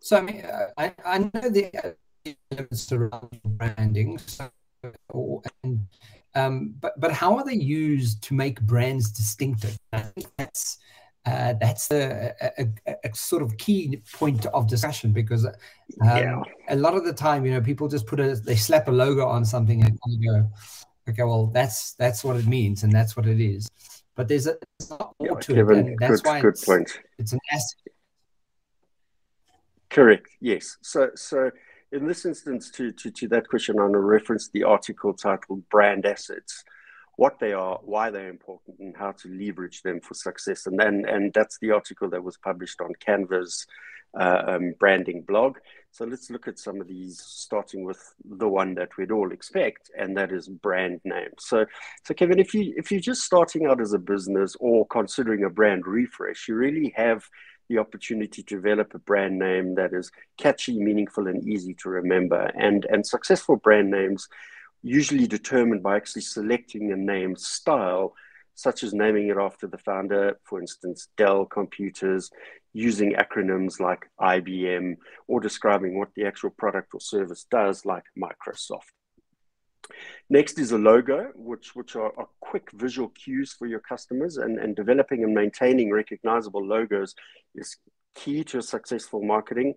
So 0.00 0.16
I 0.16 0.20
mean, 0.20 0.40
uh, 0.40 0.68
I, 0.76 0.94
I 1.04 1.18
know 1.18 1.48
the 1.48 1.96
elements 2.50 2.90
around 2.92 3.40
branding, 3.44 4.18
so, 4.18 4.50
and, 5.62 5.86
um, 6.34 6.74
but 6.80 6.98
but 6.98 7.12
how 7.12 7.36
are 7.36 7.44
they 7.44 7.54
used 7.54 8.22
to 8.24 8.34
make 8.34 8.60
brands 8.62 9.10
distinctive? 9.10 9.78
I 9.92 10.00
think 10.00 10.26
that's 10.38 10.78
uh, 11.26 11.54
that's 11.60 11.90
a, 11.90 12.32
a, 12.58 12.66
a, 13.04 13.14
sort 13.14 13.42
of 13.42 13.56
key 13.58 14.00
point 14.14 14.46
of 14.46 14.66
discussion 14.66 15.12
because 15.12 15.44
um, 15.44 15.52
yeah. 16.00 16.40
a 16.70 16.76
lot 16.76 16.94
of 16.94 17.04
the 17.04 17.12
time, 17.12 17.44
you 17.44 17.52
know, 17.52 17.60
people 17.60 17.88
just 17.88 18.06
put 18.06 18.20
a 18.20 18.36
they 18.36 18.56
slap 18.56 18.88
a 18.88 18.90
logo 18.90 19.26
on 19.26 19.44
something 19.44 19.84
and 19.84 19.98
you 20.06 20.32
go, 20.32 20.50
okay, 21.08 21.22
well, 21.22 21.46
that's 21.48 21.92
that's 21.94 22.24
what 22.24 22.36
it 22.36 22.46
means 22.46 22.84
and 22.84 22.92
that's 22.92 23.16
what 23.16 23.26
it 23.26 23.40
is. 23.40 23.68
But 24.16 24.28
there's 24.28 24.46
a, 24.46 24.56
lot 24.90 25.14
more 25.20 25.28
yeah, 25.32 25.40
to 25.40 25.70
it, 25.70 25.78
and 25.78 25.98
that's 25.98 26.22
good, 26.22 26.28
why 26.28 26.40
good 26.40 26.48
it's, 26.48 26.64
point. 26.64 26.90
it's 27.18 27.32
an 27.32 27.40
asset 27.52 27.89
Correct. 29.90 30.28
Yes. 30.40 30.76
So, 30.82 31.10
so 31.14 31.50
in 31.92 32.06
this 32.06 32.24
instance, 32.24 32.70
to 32.72 32.92
to, 32.92 33.10
to 33.10 33.28
that 33.28 33.48
question, 33.48 33.74
I'm 33.78 33.92
going 33.92 33.92
to 33.94 33.98
reference 34.00 34.48
the 34.48 34.64
article 34.64 35.14
titled 35.14 35.68
"Brand 35.68 36.06
Assets." 36.06 36.64
What 37.16 37.38
they 37.38 37.52
are, 37.52 37.78
why 37.82 38.10
they're 38.10 38.30
important, 38.30 38.78
and 38.78 38.96
how 38.96 39.12
to 39.12 39.28
leverage 39.28 39.82
them 39.82 40.00
for 40.00 40.14
success. 40.14 40.66
And 40.66 40.78
then, 40.78 41.04
and 41.06 41.34
that's 41.34 41.58
the 41.58 41.70
article 41.72 42.08
that 42.10 42.24
was 42.24 42.38
published 42.38 42.80
on 42.80 42.92
Canva's 42.98 43.66
uh, 44.18 44.42
um, 44.46 44.74
branding 44.78 45.22
blog. 45.28 45.58
So 45.90 46.06
let's 46.06 46.30
look 46.30 46.48
at 46.48 46.58
some 46.58 46.80
of 46.80 46.88
these, 46.88 47.20
starting 47.20 47.84
with 47.84 48.00
the 48.24 48.48
one 48.48 48.74
that 48.76 48.96
we'd 48.96 49.10
all 49.10 49.32
expect, 49.32 49.90
and 49.98 50.16
that 50.16 50.32
is 50.32 50.48
brand 50.48 51.00
name. 51.04 51.28
So, 51.38 51.66
so 52.04 52.14
Kevin, 52.14 52.38
if 52.38 52.54
you 52.54 52.72
if 52.76 52.90
you're 52.90 53.00
just 53.00 53.22
starting 53.22 53.66
out 53.66 53.82
as 53.82 53.92
a 53.92 53.98
business 53.98 54.56
or 54.58 54.86
considering 54.86 55.44
a 55.44 55.50
brand 55.50 55.86
refresh, 55.86 56.48
you 56.48 56.54
really 56.54 56.94
have 56.96 57.28
the 57.70 57.78
opportunity 57.78 58.42
to 58.42 58.56
develop 58.56 58.92
a 58.94 58.98
brand 58.98 59.38
name 59.38 59.76
that 59.76 59.94
is 59.94 60.10
catchy, 60.36 60.78
meaningful, 60.78 61.28
and 61.28 61.48
easy 61.48 61.72
to 61.74 61.88
remember. 61.88 62.50
And, 62.58 62.84
and 62.90 63.06
successful 63.06 63.56
brand 63.56 63.90
names 63.90 64.28
usually 64.82 65.26
determined 65.26 65.82
by 65.82 65.96
actually 65.96 66.22
selecting 66.22 66.90
a 66.90 66.96
name 66.96 67.36
style, 67.36 68.14
such 68.56 68.82
as 68.82 68.92
naming 68.92 69.28
it 69.28 69.36
after 69.38 69.68
the 69.68 69.78
founder, 69.78 70.38
for 70.42 70.60
instance, 70.60 71.08
Dell 71.16 71.44
Computers, 71.44 72.30
using 72.72 73.14
acronyms 73.14 73.78
like 73.80 74.10
IBM, 74.20 74.96
or 75.28 75.40
describing 75.40 75.98
what 75.98 76.08
the 76.16 76.26
actual 76.26 76.50
product 76.50 76.92
or 76.92 77.00
service 77.00 77.46
does, 77.50 77.86
like 77.86 78.04
Microsoft. 78.18 78.99
Next 80.28 80.58
is 80.58 80.72
a 80.72 80.78
logo, 80.78 81.30
which, 81.34 81.74
which 81.74 81.96
are, 81.96 82.12
are, 82.16 82.28
quick 82.40 82.70
visual 82.72 83.08
cues 83.08 83.52
for 83.52 83.66
your 83.66 83.80
customers, 83.80 84.36
and, 84.36 84.58
and 84.58 84.76
developing 84.76 85.24
and 85.24 85.34
maintaining 85.34 85.92
recognizable 85.92 86.64
logos 86.64 87.14
is 87.54 87.76
key 88.14 88.44
to 88.44 88.58
a 88.58 88.62
successful 88.62 89.22
marketing 89.22 89.74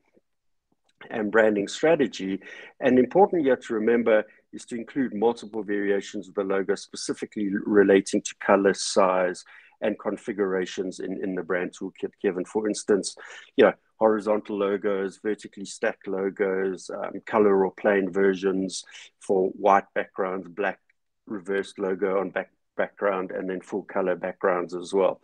and 1.09 1.31
branding 1.31 1.67
strategy. 1.67 2.39
And 2.79 2.99
important 2.99 3.45
yet 3.45 3.63
to 3.63 3.73
remember 3.73 4.25
is 4.51 4.65
to 4.65 4.75
include 4.75 5.13
multiple 5.13 5.63
variations 5.63 6.27
of 6.27 6.35
the 6.35 6.43
logo, 6.43 6.75
specifically 6.75 7.49
relating 7.65 8.21
to 8.21 8.35
color, 8.39 8.73
size, 8.73 9.43
and 9.81 9.99
configurations 9.99 10.99
in, 10.99 11.21
in 11.21 11.35
the 11.35 11.43
brand 11.43 11.73
toolkit 11.77 12.11
given. 12.21 12.45
For 12.45 12.67
instance, 12.67 13.15
you 13.57 13.65
know, 13.65 13.73
horizontal 14.05 14.57
logos, 14.57 15.19
vertically 15.23 15.63
stacked 15.63 16.07
logos, 16.07 16.89
um, 16.89 17.13
color 17.25 17.55
or 17.65 17.71
plain 17.83 18.11
versions 18.11 18.83
for 19.25 19.49
white 19.65 19.89
backgrounds, 19.95 20.45
black 20.61 20.79
reversed 21.25 21.79
logo 21.79 22.19
on 22.19 22.29
back 22.29 22.49
background, 22.75 23.31
and 23.31 23.49
then 23.49 23.61
full 23.61 23.83
color 23.83 24.15
backgrounds 24.27 24.75
as 24.75 24.93
well. 24.93 25.21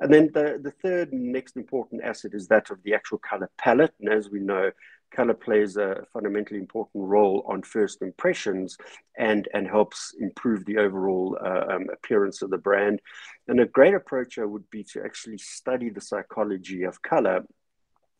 And 0.00 0.12
then 0.12 0.30
the, 0.32 0.58
the 0.66 0.74
third 0.82 1.12
next 1.12 1.56
important 1.56 2.02
asset 2.02 2.32
is 2.34 2.48
that 2.48 2.70
of 2.70 2.78
the 2.82 2.94
actual 2.94 3.18
color 3.18 3.50
palette. 3.58 3.94
And 4.00 4.08
as 4.18 4.30
we 4.30 4.40
know, 4.40 4.70
color 5.14 5.34
plays 5.34 5.76
a 5.76 5.90
fundamentally 6.14 6.58
important 6.58 7.04
role 7.16 7.44
on 7.46 7.62
first 7.62 8.00
impressions 8.00 8.76
and, 9.18 9.46
and 9.54 9.66
helps 9.68 10.14
improve 10.18 10.64
the 10.64 10.78
overall 10.78 11.38
uh, 11.44 11.74
um, 11.74 11.86
appearance 11.92 12.42
of 12.42 12.50
the 12.50 12.64
brand. 12.68 13.00
And 13.48 13.60
a 13.60 13.66
great 13.66 13.94
approach 13.94 14.38
would 14.38 14.68
be 14.70 14.82
to 14.92 15.04
actually 15.04 15.38
study 15.38 15.90
the 15.90 16.00
psychology 16.00 16.84
of 16.84 17.02
color 17.02 17.44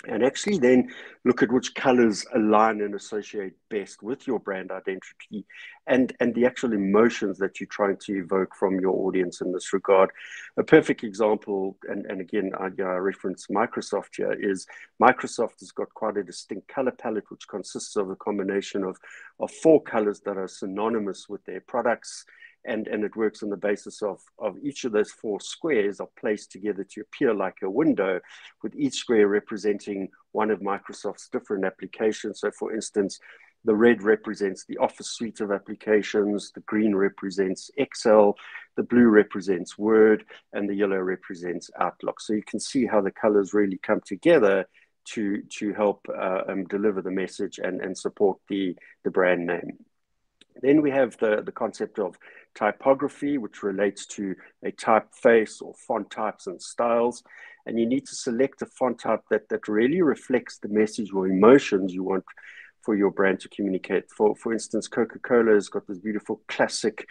and 0.09 0.25
actually 0.25 0.59
then 0.59 0.89
look 1.25 1.43
at 1.43 1.53
which 1.53 1.75
colors 1.75 2.25
align 2.35 2.81
and 2.81 2.95
associate 2.95 3.55
best 3.71 4.03
with 4.03 4.27
your 4.27 4.39
brand 4.39 4.71
identity 4.71 5.45
and 5.87 6.15
and 6.21 6.35
the 6.35 6.45
actual 6.47 6.73
emotions 6.73 7.39
that 7.39 7.61
you're 7.61 7.67
trying 7.69 7.97
to 7.97 8.19
evoke 8.19 8.55
from 8.55 8.81
your 8.81 8.95
audience. 9.07 9.41
In 9.41 9.53
this 9.53 9.73
regard 9.73 10.11
a 10.57 10.63
perfect 10.63 11.05
example 11.05 11.77
and, 11.89 12.07
and 12.07 12.21
again 12.21 12.53
I, 12.59 12.67
reference 12.69 13.47
microsoft 13.49 14.17
here 14.17 14.33
is 14.33 14.67
microsoft 15.03 15.61
has 15.61 15.73
got 15.73 15.93
quite 15.95 16.17
a 16.17 16.23
distinct 16.23 16.69
color 16.69 16.93
palette 16.93 17.31
which 17.31 17.49
consists 17.49 17.97
of 17.97 18.11
a 18.11 18.17
combination 18.17 18.85
of 18.85 18.99
of 19.41 19.51
four 19.51 19.83
colors 19.83 20.21
that 20.21 20.37
are 20.37 20.49
synonymous 20.49 21.29
with 21.29 21.45
their 21.45 21.61
products 21.61 22.25
and, 22.65 22.89
and 22.89 23.05
it 23.05 23.17
works 23.17 23.43
on 23.43 23.51
the 23.51 23.57
basis 23.57 24.03
of, 24.03 24.21
of 24.39 24.57
each 24.63 24.85
of 24.85 24.93
those 24.93 25.11
four 25.11 25.41
squares 25.41 26.01
are 26.01 26.09
placed 26.19 26.51
together 26.51 26.85
to 26.91 27.03
appear 27.03 27.35
like 27.35 27.59
a 27.63 27.71
window, 27.71 28.21
with 28.63 28.75
each 28.77 28.95
square 28.95 29.29
representing 29.29 30.09
one 30.33 30.51
of 30.51 30.61
Microsoft's 30.61 31.29
different 31.29 31.65
applications. 31.65 32.41
So, 32.41 32.51
for 32.51 32.75
instance, 32.75 33.19
the 33.65 33.75
red 33.75 34.03
represents 34.03 34.65
the 34.65 34.77
Office 34.79 35.11
suite 35.11 35.41
of 35.41 35.51
applications, 35.51 36.53
the 36.53 36.61
green 36.61 36.95
represents 36.95 37.71
Excel, 37.79 38.37
the 38.77 38.83
blue 38.83 39.09
represents 39.09 39.79
Word, 39.79 40.25
and 40.53 40.69
the 40.69 40.75
yellow 40.75 40.99
represents 40.99 41.71
Outlook. 41.81 42.21
So 42.21 42.35
you 42.35 42.43
can 42.43 42.61
see 42.61 42.85
how 42.87 43.01
the 43.01 43.11
colors 43.11 43.55
really 43.55 43.79
come 43.83 44.01
together 44.05 44.67
to, 45.07 45.43
to 45.59 45.73
help 45.73 46.07
uh, 46.09 46.43
um, 46.49 46.65
deliver 46.65 47.01
the 47.03 47.11
message 47.11 47.59
and, 47.59 47.81
and 47.81 47.97
support 47.97 48.39
the, 48.49 48.77
the 49.05 49.11
brand 49.11 49.47
name. 49.47 49.79
Then 50.63 50.83
we 50.83 50.91
have 50.91 51.17
the, 51.19 51.43
the 51.45 51.53
concept 51.53 51.99
of 51.99 52.17
typography, 52.55 53.39
which 53.39 53.63
relates 53.63 54.07
to 54.07 54.35
a 54.65 54.71
typeface 54.71 55.61
or 55.61 55.75
font 55.75 56.11
types 56.11 56.47
and 56.47 56.61
styles. 56.61 57.23
And 57.67 57.79
you 57.79 57.87
need 57.87 58.07
to 58.07 58.15
select 58.15 58.63
a 58.63 58.67
font 58.67 59.01
type 59.01 59.23
that, 59.31 59.49
that 59.49 59.69
really 59.69 60.03
reflects 60.03 60.59
the 60.59 60.69
message 60.69 61.13
or 61.13 61.27
emotions 61.27 61.95
you 61.95 62.05
want 62.05 62.25
for 62.83 62.95
your 62.95 63.11
brand 63.11 63.41
to 63.41 63.49
communicate. 63.49 64.11
For, 64.11 64.37
for 64.37 64.53
instance, 64.53 64.89
Coca-Cola 64.89 65.55
has 65.55 65.69
got 65.69 65.87
this 65.87 65.99
beautiful 65.99 66.43
classic 66.49 67.09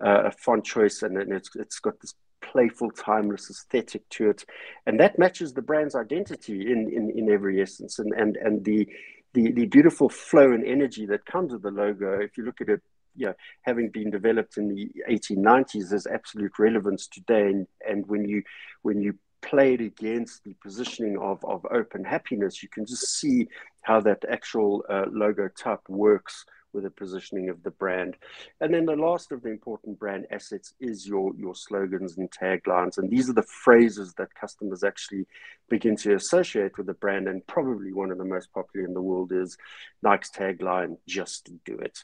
uh, 0.00 0.30
font 0.38 0.64
choice 0.64 1.02
and, 1.02 1.18
and 1.18 1.32
it's, 1.32 1.50
it's 1.56 1.80
got 1.80 2.00
this 2.00 2.14
playful, 2.40 2.90
timeless 2.92 3.50
aesthetic 3.50 4.08
to 4.10 4.30
it. 4.30 4.44
And 4.86 5.00
that 5.00 5.18
matches 5.18 5.52
the 5.52 5.62
brand's 5.62 5.96
identity 5.96 6.70
in, 6.70 6.90
in, 6.90 7.10
in 7.10 7.30
every 7.30 7.60
essence. 7.60 7.98
And, 7.98 8.12
and, 8.12 8.36
and 8.36 8.64
the, 8.64 8.88
the, 9.36 9.52
the 9.52 9.66
beautiful 9.66 10.08
flow 10.08 10.52
and 10.52 10.64
energy 10.64 11.04
that 11.06 11.26
comes 11.26 11.52
with 11.52 11.62
the 11.62 11.70
logo, 11.70 12.18
if 12.18 12.38
you 12.38 12.44
look 12.44 12.62
at 12.62 12.70
it 12.70 12.80
you 13.18 13.26
know, 13.26 13.34
having 13.62 13.90
been 13.90 14.10
developed 14.10 14.58
in 14.58 14.68
the 14.68 14.90
1890s, 15.10 15.88
there's 15.88 16.06
absolute 16.06 16.52
relevance 16.58 17.06
today. 17.06 17.46
And, 17.46 17.66
and 17.86 18.06
when 18.06 18.28
you 18.28 18.42
when 18.82 19.00
you 19.00 19.18
play 19.42 19.74
it 19.74 19.80
against 19.80 20.44
the 20.44 20.54
positioning 20.62 21.16
of, 21.18 21.42
of 21.44 21.66
open 21.70 22.04
happiness, 22.04 22.62
you 22.62 22.68
can 22.68 22.84
just 22.84 23.18
see 23.18 23.48
how 23.82 24.00
that 24.00 24.24
actual 24.28 24.84
uh, 24.90 25.04
logo 25.10 25.48
type 25.48 25.80
works 25.88 26.44
with 26.76 26.84
the 26.84 26.90
positioning 26.90 27.48
of 27.48 27.60
the 27.64 27.72
brand. 27.72 28.16
And 28.60 28.72
then 28.72 28.86
the 28.86 28.94
last 28.94 29.32
of 29.32 29.42
the 29.42 29.50
important 29.50 29.98
brand 29.98 30.26
assets 30.30 30.74
is 30.78 31.08
your, 31.08 31.32
your 31.36 31.56
slogans 31.56 32.16
and 32.18 32.30
taglines. 32.30 32.98
And 32.98 33.10
these 33.10 33.28
are 33.28 33.32
the 33.32 33.42
phrases 33.64 34.14
that 34.14 34.32
customers 34.34 34.84
actually 34.84 35.26
begin 35.68 35.96
to 35.96 36.14
associate 36.14 36.78
with 36.78 36.86
the 36.86 36.94
brand. 36.94 37.26
And 37.26 37.44
probably 37.48 37.92
one 37.92 38.12
of 38.12 38.18
the 38.18 38.24
most 38.24 38.52
popular 38.52 38.86
in 38.86 38.94
the 38.94 39.02
world 39.02 39.32
is 39.32 39.56
Nike's 40.02 40.30
tagline, 40.30 40.98
just 41.08 41.50
do 41.64 41.76
it. 41.78 41.98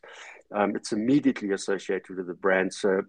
Um, 0.50 0.74
it's 0.74 0.92
immediately 0.92 1.52
associated 1.52 2.16
with 2.16 2.26
the 2.26 2.34
brand. 2.34 2.74
So 2.74 3.02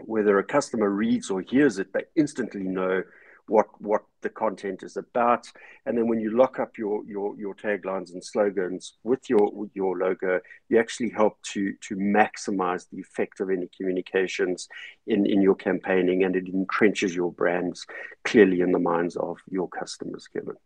whether 0.00 0.38
a 0.38 0.44
customer 0.44 0.88
reads 0.88 1.30
or 1.30 1.42
hears 1.42 1.78
it, 1.78 1.92
they 1.92 2.04
instantly 2.16 2.62
know 2.62 3.02
what 3.46 3.66
what 3.80 4.02
the 4.22 4.30
content 4.30 4.82
is 4.82 4.96
about 4.96 5.46
and 5.84 5.96
then 5.96 6.08
when 6.08 6.18
you 6.18 6.36
lock 6.36 6.58
up 6.58 6.78
your 6.78 7.04
your 7.04 7.36
your 7.36 7.54
taglines 7.54 8.12
and 8.12 8.24
slogans 8.24 8.94
with 9.02 9.28
your 9.28 9.50
with 9.52 9.70
your 9.74 9.98
logo 9.98 10.40
you 10.68 10.78
actually 10.78 11.10
help 11.10 11.40
to 11.42 11.74
to 11.80 11.94
maximize 11.96 12.88
the 12.90 12.98
effect 12.98 13.40
of 13.40 13.50
any 13.50 13.68
communications 13.76 14.68
in 15.06 15.26
in 15.26 15.42
your 15.42 15.54
campaigning 15.54 16.24
and 16.24 16.36
it 16.36 16.46
entrenches 16.46 17.14
your 17.14 17.32
brands 17.32 17.86
clearly 18.24 18.60
in 18.60 18.72
the 18.72 18.78
minds 18.78 19.16
of 19.16 19.36
your 19.50 19.68
customers 19.68 20.26
kevin 20.26 20.56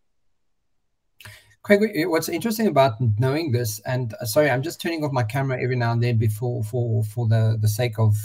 Craig, 1.62 1.80
what's 2.06 2.28
interesting 2.28 2.68
about 2.68 2.94
knowing 3.18 3.50
this, 3.50 3.80
and 3.80 4.14
uh, 4.23 4.25
sorry, 4.25 4.49
I'm 4.49 4.62
just 4.62 4.80
turning 4.80 5.04
off 5.04 5.12
my 5.12 5.25
camera 5.25 5.61
every 5.61 5.76
now 5.76 5.92
and 5.92 6.02
then 6.02 6.16
before 6.16 6.62
for 6.62 7.02
for 7.02 7.26
the 7.26 7.58
the 7.61 7.68
sake 7.68 7.99
of 7.99 8.16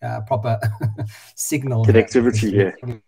uh, 0.00 0.20
proper 0.22 0.58
signal 1.34 1.84
connectivity. 1.84 2.52
Yeah. 2.52 2.98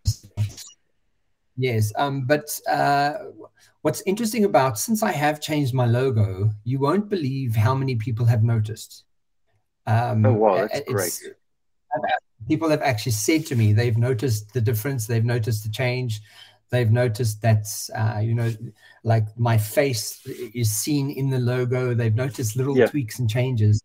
Yes, 1.61 1.93
um, 1.97 2.23
but 2.23 2.59
uh, 2.67 3.12
what's 3.83 4.02
interesting 4.07 4.45
about 4.47 4.79
since 4.79 5.02
I 5.02 5.12
have 5.12 5.43
changed 5.43 5.75
my 5.75 5.85
logo, 5.85 6.50
you 6.64 6.79
won't 6.79 7.11
believe 7.11 7.55
how 7.55 7.75
many 7.75 7.97
people 7.97 8.25
have 8.25 8.43
noticed. 8.43 9.05
Um, 9.87 10.25
oh 10.25 10.33
wow, 10.33 10.57
that's 10.67 10.81
great! 10.88 11.21
People 12.49 12.71
have 12.71 12.81
actually 12.81 13.12
said 13.12 13.45
to 13.47 13.57
me 13.57 13.75
they've 13.75 13.99
noticed 13.99 14.55
the 14.55 14.61
difference. 14.62 15.07
They've 15.07 15.23
noticed 15.23 15.62
the 15.62 15.71
change. 15.71 16.23
They've 16.71 16.90
noticed 16.90 17.43
that 17.43 17.67
uh, 17.95 18.21
you 18.21 18.35
know, 18.35 18.50
like 19.05 19.26
my 19.38 19.59
face 19.59 20.26
is 20.55 20.71
seen 20.71 21.11
in 21.11 21.29
the 21.29 21.40
logo. 21.40 21.93
They've 21.93 22.14
noticed 22.14 22.57
little 22.57 22.76
yeah. 22.76 22.87
tweaks 22.87 23.19
and 23.19 23.29
changes. 23.29 23.83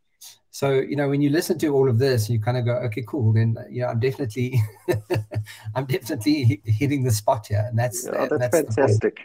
So, 0.55 0.71
you 0.71 0.95
know, 0.95 1.09
when 1.09 1.21
you 1.21 1.31
listen 1.31 1.57
to 1.59 1.67
all 1.75 1.89
of 1.89 1.99
this, 1.99 2.29
you 2.29 2.39
kind 2.39 2.55
of 2.55 2.63
go, 2.63 2.75
okay, 2.85 3.03
cool. 3.05 3.33
Then, 3.33 3.57
you 3.69 3.81
know, 3.81 3.87
I'm 3.87 3.99
definitely, 3.99 4.61
I'm 5.75 5.85
definitely 5.85 6.61
hitting 6.63 7.03
the 7.03 7.11
spot 7.11 7.47
here. 7.47 7.65
And 7.67 7.77
that's, 7.77 8.05
yeah, 8.05 8.27
that's, 8.31 8.61
that's 8.61 8.73
fantastic. 8.73 9.17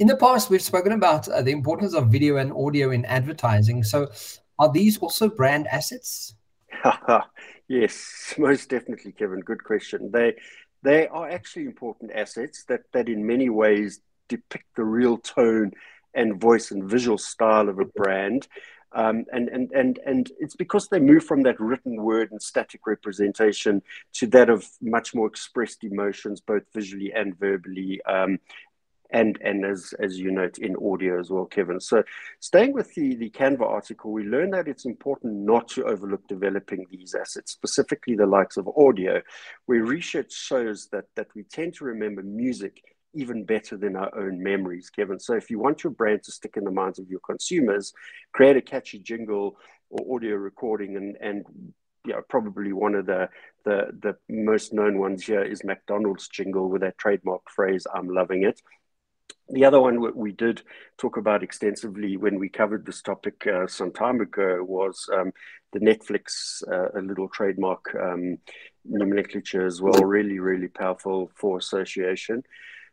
In 0.00 0.08
the 0.08 0.16
past, 0.16 0.50
we've 0.50 0.60
spoken 0.60 0.90
about 0.90 1.28
uh, 1.28 1.42
the 1.42 1.52
importance 1.52 1.94
of 1.94 2.08
video 2.08 2.38
and 2.38 2.52
audio 2.52 2.90
in 2.90 3.04
advertising. 3.04 3.84
So, 3.84 4.08
are 4.58 4.72
these 4.72 4.98
also 4.98 5.28
brand 5.28 5.68
assets? 5.68 6.34
yes, 7.68 8.34
most 8.36 8.70
definitely, 8.70 9.12
Kevin. 9.12 9.38
Good 9.38 9.62
question. 9.62 10.10
They, 10.10 10.34
they 10.82 11.06
are 11.06 11.30
actually 11.30 11.66
important 11.66 12.10
assets 12.12 12.64
that, 12.64 12.80
that 12.92 13.08
in 13.08 13.24
many 13.24 13.48
ways 13.48 14.00
depict 14.28 14.74
the 14.74 14.82
real 14.82 15.18
tone 15.18 15.70
and 16.14 16.40
voice 16.40 16.72
and 16.72 16.82
visual 16.82 17.16
style 17.16 17.68
of 17.68 17.78
a 17.78 17.84
brand. 17.84 18.48
Um, 18.92 19.24
and, 19.32 19.48
and, 19.48 19.70
and, 19.72 19.98
and 20.06 20.32
it's 20.38 20.56
because 20.56 20.88
they 20.88 20.98
move 20.98 21.24
from 21.24 21.42
that 21.42 21.60
written 21.60 22.02
word 22.02 22.30
and 22.32 22.42
static 22.42 22.86
representation 22.86 23.82
to 24.14 24.26
that 24.28 24.48
of 24.48 24.66
much 24.80 25.14
more 25.14 25.26
expressed 25.26 25.84
emotions, 25.84 26.40
both 26.40 26.62
visually 26.72 27.12
and 27.12 27.38
verbally. 27.38 28.00
Um, 28.02 28.38
and 29.10 29.38
and 29.42 29.64
as 29.64 29.94
as 30.00 30.18
you 30.18 30.30
note 30.30 30.58
in 30.58 30.76
audio 30.76 31.18
as 31.18 31.30
well, 31.30 31.46
Kevin. 31.46 31.80
So 31.80 32.02
staying 32.40 32.72
with 32.72 32.94
the 32.94 33.14
the 33.14 33.30
Canva 33.30 33.62
article, 33.62 34.12
we 34.12 34.22
learned 34.22 34.52
that 34.52 34.68
it's 34.68 34.84
important 34.84 35.32
not 35.34 35.68
to 35.68 35.84
overlook 35.84 36.26
developing 36.28 36.86
these 36.90 37.14
assets, 37.14 37.52
specifically 37.52 38.16
the 38.16 38.26
likes 38.26 38.56
of 38.56 38.68
audio, 38.76 39.22
where 39.66 39.82
research 39.82 40.32
shows 40.32 40.88
that 40.92 41.06
that 41.16 41.28
we 41.34 41.44
tend 41.44 41.74
to 41.74 41.84
remember 41.84 42.22
music 42.22 42.82
even 43.14 43.44
better 43.44 43.76
than 43.76 43.96
our 43.96 44.14
own 44.16 44.42
memories, 44.42 44.90
Kevin. 44.90 45.18
So 45.18 45.34
if 45.34 45.50
you 45.50 45.58
want 45.58 45.82
your 45.84 45.92
brand 45.92 46.22
to 46.24 46.32
stick 46.32 46.56
in 46.56 46.64
the 46.64 46.70
minds 46.70 46.98
of 46.98 47.08
your 47.08 47.20
consumers, 47.20 47.92
create 48.32 48.56
a 48.56 48.62
catchy 48.62 48.98
jingle 48.98 49.56
or 49.90 50.16
audio 50.16 50.34
recording 50.36 50.96
and 50.96 51.16
and 51.20 51.44
you 52.04 52.12
know, 52.14 52.22
probably 52.28 52.72
one 52.72 52.94
of 52.94 53.06
the, 53.06 53.28
the 53.64 53.88
the 54.00 54.16
most 54.28 54.72
known 54.72 54.98
ones 54.98 55.26
here 55.26 55.42
is 55.42 55.64
McDonald's 55.64 56.28
jingle 56.28 56.68
with 56.68 56.80
that 56.82 56.96
trademark 56.98 57.42
phrase, 57.50 57.86
I'm 57.94 58.08
loving 58.08 58.44
it. 58.44 58.60
The 59.50 59.64
other 59.64 59.80
one 59.80 60.14
we 60.14 60.32
did 60.32 60.62
talk 60.98 61.16
about 61.16 61.42
extensively 61.42 62.16
when 62.16 62.38
we 62.38 62.48
covered 62.50 62.84
this 62.84 63.00
topic 63.00 63.46
uh, 63.46 63.66
some 63.66 63.92
time 63.92 64.20
ago 64.20 64.62
was 64.62 65.08
um, 65.14 65.32
the 65.72 65.80
Netflix, 65.80 66.62
uh, 66.70 66.98
a 66.98 67.02
little 67.02 67.28
trademark 67.28 67.94
um, 67.94 68.38
nomenclature 68.84 69.66
as 69.66 69.80
well, 69.80 70.02
really, 70.04 70.38
really 70.38 70.68
powerful 70.68 71.30
for 71.34 71.58
association. 71.58 72.42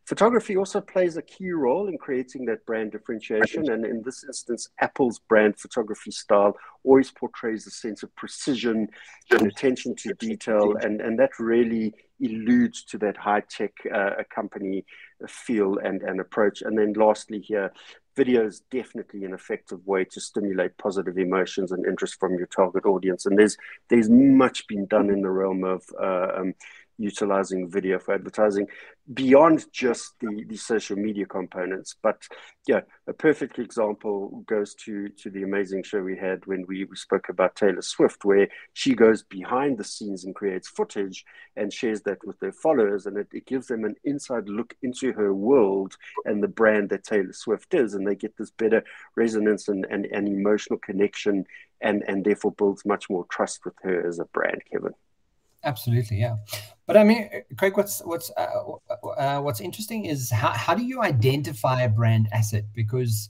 Photography 0.06 0.56
also 0.56 0.80
plays 0.80 1.16
a 1.16 1.22
key 1.22 1.50
role 1.50 1.88
in 1.88 1.98
creating 1.98 2.44
that 2.46 2.64
brand 2.64 2.92
differentiation. 2.92 3.70
And 3.72 3.84
in 3.84 4.02
this 4.04 4.22
instance, 4.22 4.68
Apple's 4.80 5.18
brand 5.18 5.58
photography 5.58 6.12
style 6.12 6.56
always 6.84 7.10
portrays 7.10 7.66
a 7.66 7.70
sense 7.70 8.04
of 8.04 8.14
precision 8.14 8.88
and 9.32 9.48
attention 9.48 9.96
to 9.96 10.14
detail. 10.14 10.76
And, 10.80 11.00
and 11.00 11.18
that 11.18 11.40
really 11.40 11.92
alludes 12.24 12.84
to 12.84 12.98
that 12.98 13.16
high 13.16 13.42
tech 13.48 13.72
uh, 13.92 14.10
company 14.32 14.84
feel 15.26 15.78
and, 15.78 16.00
and 16.02 16.20
approach. 16.20 16.62
And 16.62 16.78
then 16.78 16.92
lastly, 16.92 17.40
here, 17.40 17.72
video 18.16 18.46
is 18.46 18.62
definitely 18.70 19.24
an 19.24 19.34
effective 19.34 19.84
way 19.86 20.04
to 20.04 20.20
stimulate 20.20 20.78
positive 20.78 21.18
emotions 21.18 21.72
and 21.72 21.84
interest 21.84 22.18
from 22.18 22.34
your 22.34 22.46
target 22.46 22.86
audience. 22.86 23.26
And 23.26 23.38
there's 23.38 23.56
there's 23.90 24.08
much 24.08 24.66
been 24.68 24.86
done 24.86 25.10
in 25.10 25.20
the 25.20 25.30
realm 25.30 25.64
of 25.64 25.82
uh, 26.00 26.28
um, 26.36 26.54
utilizing 26.98 27.70
video 27.70 27.98
for 27.98 28.14
advertising 28.14 28.66
beyond 29.14 29.66
just 29.72 30.14
the, 30.20 30.44
the 30.48 30.56
social 30.56 30.96
media 30.96 31.26
components. 31.26 31.94
But 32.02 32.22
yeah, 32.66 32.80
a 33.06 33.12
perfect 33.12 33.58
example 33.58 34.42
goes 34.48 34.74
to, 34.84 35.08
to 35.08 35.30
the 35.30 35.44
amazing 35.44 35.84
show 35.84 36.02
we 36.02 36.16
had 36.16 36.44
when 36.46 36.64
we, 36.66 36.84
we 36.84 36.96
spoke 36.96 37.28
about 37.28 37.54
Taylor 37.54 37.82
Swift, 37.82 38.24
where 38.24 38.48
she 38.72 38.94
goes 38.94 39.22
behind 39.22 39.78
the 39.78 39.84
scenes 39.84 40.24
and 40.24 40.34
creates 40.34 40.68
footage 40.68 41.24
and 41.56 41.72
shares 41.72 42.00
that 42.02 42.18
with 42.26 42.38
their 42.40 42.52
followers. 42.52 43.06
And 43.06 43.16
it, 43.16 43.28
it 43.32 43.46
gives 43.46 43.68
them 43.68 43.84
an 43.84 43.94
inside 44.02 44.48
look 44.48 44.74
into 44.82 45.12
her 45.12 45.32
world 45.32 45.96
and 46.24 46.42
the 46.42 46.48
brand 46.48 46.88
that 46.90 47.04
Taylor 47.04 47.32
Swift 47.32 47.74
is. 47.74 47.94
And 47.94 48.06
they 48.06 48.16
get 48.16 48.36
this 48.36 48.50
better 48.50 48.82
resonance 49.14 49.68
and, 49.68 49.86
and, 49.88 50.06
and 50.06 50.26
emotional 50.26 50.80
connection 50.80 51.44
and, 51.80 52.02
and 52.08 52.24
therefore 52.24 52.52
builds 52.52 52.84
much 52.84 53.08
more 53.08 53.24
trust 53.30 53.64
with 53.64 53.74
her 53.82 54.06
as 54.06 54.18
a 54.18 54.24
brand, 54.24 54.62
Kevin. 54.72 54.94
Absolutely, 55.66 56.18
yeah. 56.18 56.36
But 56.86 56.96
I 56.96 57.02
mean, 57.02 57.28
Craig, 57.58 57.76
what's 57.76 58.00
what's 58.04 58.30
uh, 58.36 59.04
uh, 59.18 59.40
what's 59.40 59.60
interesting 59.60 60.04
is 60.04 60.30
how, 60.30 60.50
how 60.50 60.74
do 60.74 60.84
you 60.84 61.02
identify 61.02 61.82
a 61.82 61.88
brand 61.88 62.28
asset? 62.32 62.64
Because 62.72 63.28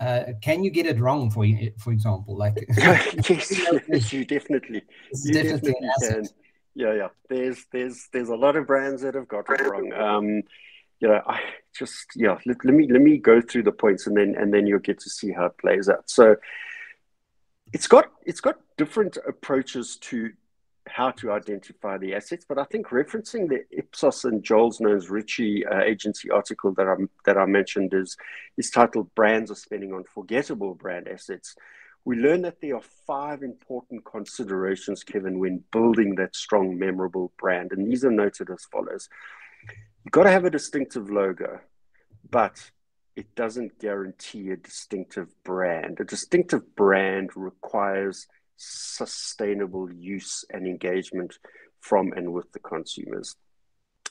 uh, 0.00 0.24
can 0.42 0.64
you 0.64 0.70
get 0.70 0.86
it 0.86 0.98
wrong 0.98 1.30
for 1.30 1.46
for 1.78 1.92
example? 1.92 2.36
Like 2.36 2.66
yes, 2.76 3.52
yes, 3.88 4.12
you 4.12 4.24
definitely, 4.24 4.82
you 5.24 5.32
definitely, 5.32 5.74
definitely 5.74 5.74
can. 6.02 6.26
Yeah, 6.74 6.94
yeah. 6.94 7.08
There's 7.30 7.64
there's 7.72 8.08
there's 8.12 8.28
a 8.30 8.36
lot 8.36 8.56
of 8.56 8.66
brands 8.66 9.02
that 9.02 9.14
have 9.14 9.28
got 9.28 9.48
it 9.48 9.60
wrong. 9.64 9.92
Um, 9.92 10.42
you 10.98 11.06
know, 11.08 11.22
I 11.24 11.40
just 11.78 12.08
yeah. 12.16 12.38
Let, 12.44 12.64
let 12.64 12.74
me 12.74 12.88
let 12.90 13.00
me 13.00 13.16
go 13.16 13.40
through 13.40 13.62
the 13.62 13.72
points 13.72 14.08
and 14.08 14.16
then 14.16 14.34
and 14.36 14.52
then 14.52 14.66
you'll 14.66 14.80
get 14.80 14.98
to 15.00 15.10
see 15.10 15.30
how 15.30 15.46
it 15.46 15.58
plays 15.58 15.88
out. 15.88 16.10
So 16.10 16.34
it's 17.72 17.86
got 17.86 18.10
it's 18.24 18.40
got 18.40 18.56
different 18.76 19.16
approaches 19.28 19.96
to 19.98 20.32
how 20.86 21.10
to 21.12 21.32
identify 21.32 21.98
the 21.98 22.14
assets. 22.14 22.44
But 22.48 22.58
I 22.58 22.64
think 22.64 22.88
referencing 22.88 23.48
the 23.48 23.64
Ipsos 23.70 24.24
and 24.24 24.42
Jones 24.42 24.80
Knowles 24.80 25.10
Ritchie 25.10 25.66
uh, 25.66 25.80
agency 25.82 26.30
article 26.30 26.72
that 26.74 26.86
I 26.86 26.94
that 27.24 27.36
I 27.36 27.46
mentioned 27.46 27.92
is 27.94 28.16
is 28.56 28.70
titled 28.70 29.14
"Brands 29.14 29.50
Are 29.50 29.56
Spending 29.56 29.92
on 29.92 30.04
Forgettable 30.04 30.74
Brand 30.74 31.08
Assets." 31.08 31.54
We 32.04 32.16
learn 32.16 32.42
that 32.42 32.60
there 32.60 32.76
are 32.76 32.82
five 33.06 33.42
important 33.42 34.04
considerations, 34.04 35.02
Kevin, 35.02 35.40
when 35.40 35.64
building 35.72 36.14
that 36.14 36.36
strong, 36.36 36.78
memorable 36.78 37.32
brand, 37.36 37.72
and 37.72 37.84
these 37.84 38.04
are 38.04 38.12
noted 38.12 38.48
as 38.50 38.64
follows: 38.70 39.08
You've 40.04 40.12
got 40.12 40.24
to 40.24 40.30
have 40.30 40.44
a 40.44 40.50
distinctive 40.50 41.10
logo, 41.10 41.60
but 42.30 42.70
it 43.16 43.34
doesn't 43.34 43.78
guarantee 43.80 44.50
a 44.50 44.56
distinctive 44.56 45.28
brand. 45.42 45.98
A 46.00 46.04
distinctive 46.04 46.76
brand 46.76 47.30
requires 47.34 48.28
sustainable 48.56 49.92
use 49.92 50.44
and 50.50 50.66
engagement 50.66 51.38
from 51.80 52.12
and 52.12 52.32
with 52.32 52.50
the 52.52 52.58
consumers. 52.58 53.36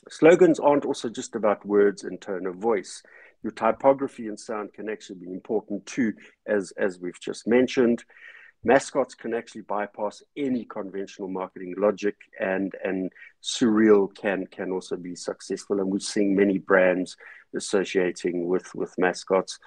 Slogans 0.08 0.60
aren't 0.60 0.84
also 0.84 1.08
just 1.08 1.34
about 1.34 1.66
words 1.66 2.04
and 2.04 2.20
tone 2.20 2.46
of 2.46 2.56
voice. 2.56 3.02
Your 3.42 3.52
typography 3.52 4.28
and 4.28 4.38
sound 4.38 4.72
can 4.72 4.88
actually 4.88 5.18
be 5.18 5.32
important 5.32 5.84
too, 5.86 6.12
as, 6.46 6.72
as 6.76 7.00
we've 7.00 7.20
just 7.20 7.46
mentioned. 7.46 8.04
Mascots 8.64 9.14
can 9.14 9.34
actually 9.34 9.60
bypass 9.62 10.22
any 10.36 10.64
conventional 10.64 11.28
marketing 11.28 11.74
logic, 11.78 12.16
and, 12.40 12.74
and 12.82 13.12
surreal 13.42 14.12
can, 14.16 14.46
can 14.46 14.72
also 14.72 14.96
be 14.96 15.14
successful. 15.14 15.78
And 15.78 15.88
we're 15.88 16.00
seeing 16.00 16.34
many 16.34 16.58
brands 16.58 17.16
associating 17.54 18.48
with, 18.48 18.74
with 18.74 18.92
mascots. 18.98 19.58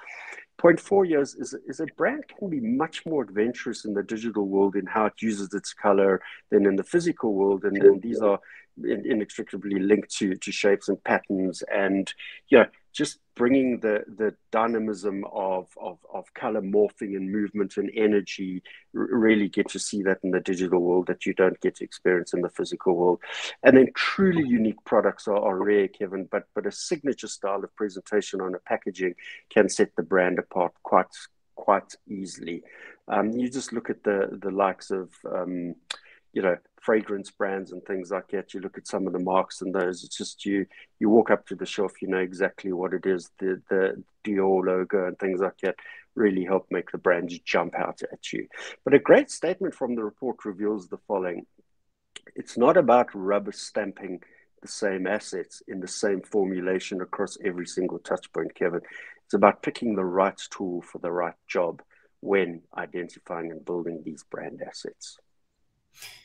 Point 0.60 0.80
four 0.80 1.06
years 1.06 1.36
is, 1.36 1.56
is 1.67 1.80
a 1.80 1.86
brand 1.98 2.26
can 2.28 2.50
be 2.50 2.60
much 2.60 3.06
more 3.06 3.24
adventurous 3.24 3.86
in 3.86 3.93
the 3.93 4.04
digital 4.04 4.45
world 4.45 4.76
in 4.76 4.86
how 4.86 5.06
it 5.06 5.13
uses 5.22 5.54
its 5.54 5.74
color 5.74 6.22
than 6.52 6.65
in 6.65 6.76
the 6.76 6.84
physical 6.84 7.34
world. 7.34 7.63
And, 7.63 7.78
and 7.78 8.02
these 8.02 8.19
are 8.19 8.39
inextricably 8.84 9.80
linked 9.80 10.12
to, 10.17 10.36
to 10.36 10.52
shapes 10.52 10.89
and 10.89 11.02
patterns. 11.06 11.63
And 11.74 12.13
yeah, 12.50 12.65
just 12.91 13.19
bringing 13.36 13.80
the 13.80 14.04
the 14.17 14.34
dynamism 14.52 15.23
of 15.32 15.67
of, 15.82 15.97
of 16.13 16.34
color 16.34 16.62
morphing 16.62 17.15
and 17.15 17.32
movement 17.32 17.78
and 17.78 17.89
energy 17.95 18.62
really 18.93 19.47
get 19.47 19.69
to 19.69 19.80
see 19.80 20.02
that 20.04 20.19
in 20.23 20.32
the 20.32 20.39
digital 20.39 20.82
world 20.82 21.08
that 21.08 21.25
you 21.25 21.34
don't 21.34 21.60
get 21.62 21.75
to 21.75 21.84
experience 21.84 22.34
in 22.34 22.41
the 22.41 22.49
physical 22.49 22.95
world. 22.95 23.19
And 23.63 23.78
then 23.78 23.88
truly 23.93 24.43
unique 24.45 24.84
products 24.86 25.28
are, 25.28 25.39
are 25.39 25.58
rare 25.58 25.88
kevin 25.88 26.28
but 26.32 26.43
but 26.56 26.65
a 26.65 26.71
signature 26.71 27.28
style 27.28 27.63
of 27.63 27.75
presentation 27.75 28.41
on 28.41 28.56
a 28.56 28.60
packaging 28.60 29.15
can 29.49 29.69
set 29.69 29.95
the 29.95 30.04
brand 30.04 30.39
apart 30.39 30.73
quite 30.84 31.15
quite 31.56 31.95
easily. 32.08 32.63
Um, 33.08 33.32
you 33.32 33.49
just 33.49 33.73
look 33.73 33.89
at 33.89 34.04
the 34.04 34.39
the 34.41 34.52
likes 34.52 34.91
of 34.91 35.10
um, 35.32 35.75
you 36.34 36.42
know 36.42 36.58
fragrance 36.82 37.30
brands 37.30 37.72
and 37.72 37.84
things 37.84 38.12
like 38.12 38.30
that. 38.30 38.54
You 38.54 38.62
look 38.62 38.78
at 38.78 38.88
some 38.88 39.08
of 39.08 39.13
the 39.13 39.20
marks 39.20 39.62
and 39.62 39.74
those. 39.74 40.04
It's 40.04 40.18
just 40.18 40.46
you 40.46 40.65
you 41.00 41.10
walk 41.10 41.32
up 41.32 41.46
to 41.48 41.56
the 41.56 41.65
shelf, 41.65 42.02
you 42.02 42.08
know 42.08 42.20
exactly 42.20 42.72
what 42.72 42.94
it 42.94 43.06
is. 43.06 43.32
The 43.39 43.62
the 43.70 44.04
Dior 44.26 44.65
logo 44.65 45.08
and 45.08 45.18
things 45.18 45.39
like 45.39 45.58
that 45.63 45.76
really 46.15 46.44
help 46.44 46.68
make 46.70 46.92
the 46.92 46.98
brands 46.98 47.38
jump 47.39 47.76
out 47.76 48.02
at 48.12 48.34
you. 48.34 48.48
But 48.84 48.94
a 48.94 49.00
great 49.00 49.32
statement 49.32 49.74
from 49.76 49.96
the 49.96 50.04
report 50.04 50.46
reveals 50.46 50.88
the 50.88 50.98
following: 51.08 51.46
It's 52.36 52.58
not 52.58 52.78
about 52.78 53.13
rubber 53.13 53.52
stamping 53.52 54.22
the 54.62 54.68
same 54.68 55.08
assets 55.08 55.63
in 55.68 55.80
the 55.80 55.88
same 55.88 56.22
formulation 56.22 57.02
across 57.02 57.38
every 57.44 57.65
single 57.65 58.00
touch 58.00 58.32
point, 58.34 58.54
Kevin. 58.56 58.82
It's 59.26 59.34
about 59.34 59.62
picking 59.62 59.96
the 59.96 60.06
right 60.06 60.39
tool 60.50 60.82
for 60.82 61.00
the 61.00 61.12
right 61.12 61.36
job 61.48 61.82
when 62.22 62.62
identifying 62.76 63.52
and 63.52 63.63
building 63.63 64.02
these 64.04 64.24
brand 64.24 64.62
assets. 64.68 65.18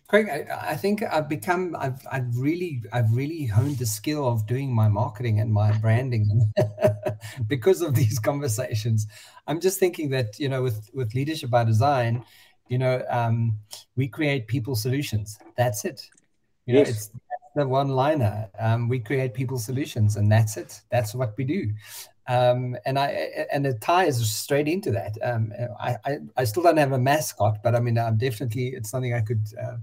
Craig, 0.06 0.28
I, 0.28 0.72
I, 0.72 0.76
think 0.76 1.02
I've 1.02 1.28
become 1.28 1.74
I've 1.78 2.06
I've 2.12 2.37
really 2.37 2.82
I've 2.92 3.10
really 3.12 3.46
honed 3.46 3.78
the 3.78 3.87
skill 3.87 4.28
of 4.28 4.46
doing 4.46 4.72
my 4.72 4.87
marketing 4.87 5.40
and 5.40 5.52
my 5.52 5.72
branding 5.78 6.52
because 7.46 7.80
of 7.80 7.94
these 7.94 8.18
conversations. 8.18 9.06
I'm 9.46 9.60
just 9.60 9.80
thinking 9.80 10.10
that 10.10 10.38
you 10.38 10.48
know 10.48 10.62
with 10.62 10.90
with 10.92 11.14
leadership 11.14 11.50
by 11.50 11.64
design, 11.64 12.22
you 12.68 12.78
know, 12.78 13.02
um, 13.08 13.58
we 13.96 14.06
create 14.06 14.46
people 14.46 14.76
solutions. 14.76 15.38
That's 15.56 15.84
it. 15.84 16.08
You 16.66 16.74
yes. 16.74 16.87
know, 16.87 16.90
it's 16.90 17.10
the 17.56 17.68
one 17.68 17.88
liner. 17.88 18.48
Um, 18.58 18.88
we 18.88 19.00
create 19.00 19.32
people 19.32 19.58
solutions, 19.58 20.16
and 20.16 20.30
that's 20.30 20.56
it. 20.58 20.82
That's 20.90 21.14
what 21.14 21.34
we 21.38 21.44
do 21.44 21.72
um, 22.26 22.76
and 22.87 22.98
I 22.98 23.46
and 23.52 23.66
it 23.66 23.80
ties 23.80 24.30
straight 24.30 24.68
into 24.68 24.90
that. 24.92 25.16
Um, 25.22 25.52
I, 25.78 25.96
I, 26.04 26.18
I 26.37 26.44
still 26.44 26.62
don't 26.62 26.76
have 26.76 26.92
a 26.92 26.98
mascot, 26.98 27.62
but 27.62 27.74
I 27.74 27.80
mean, 27.80 27.98
I'm 27.98 28.16
definitely 28.16 28.68
it's 28.68 28.90
something 28.90 29.12
I 29.12 29.20
could. 29.20 29.46
Uh, 29.60 29.76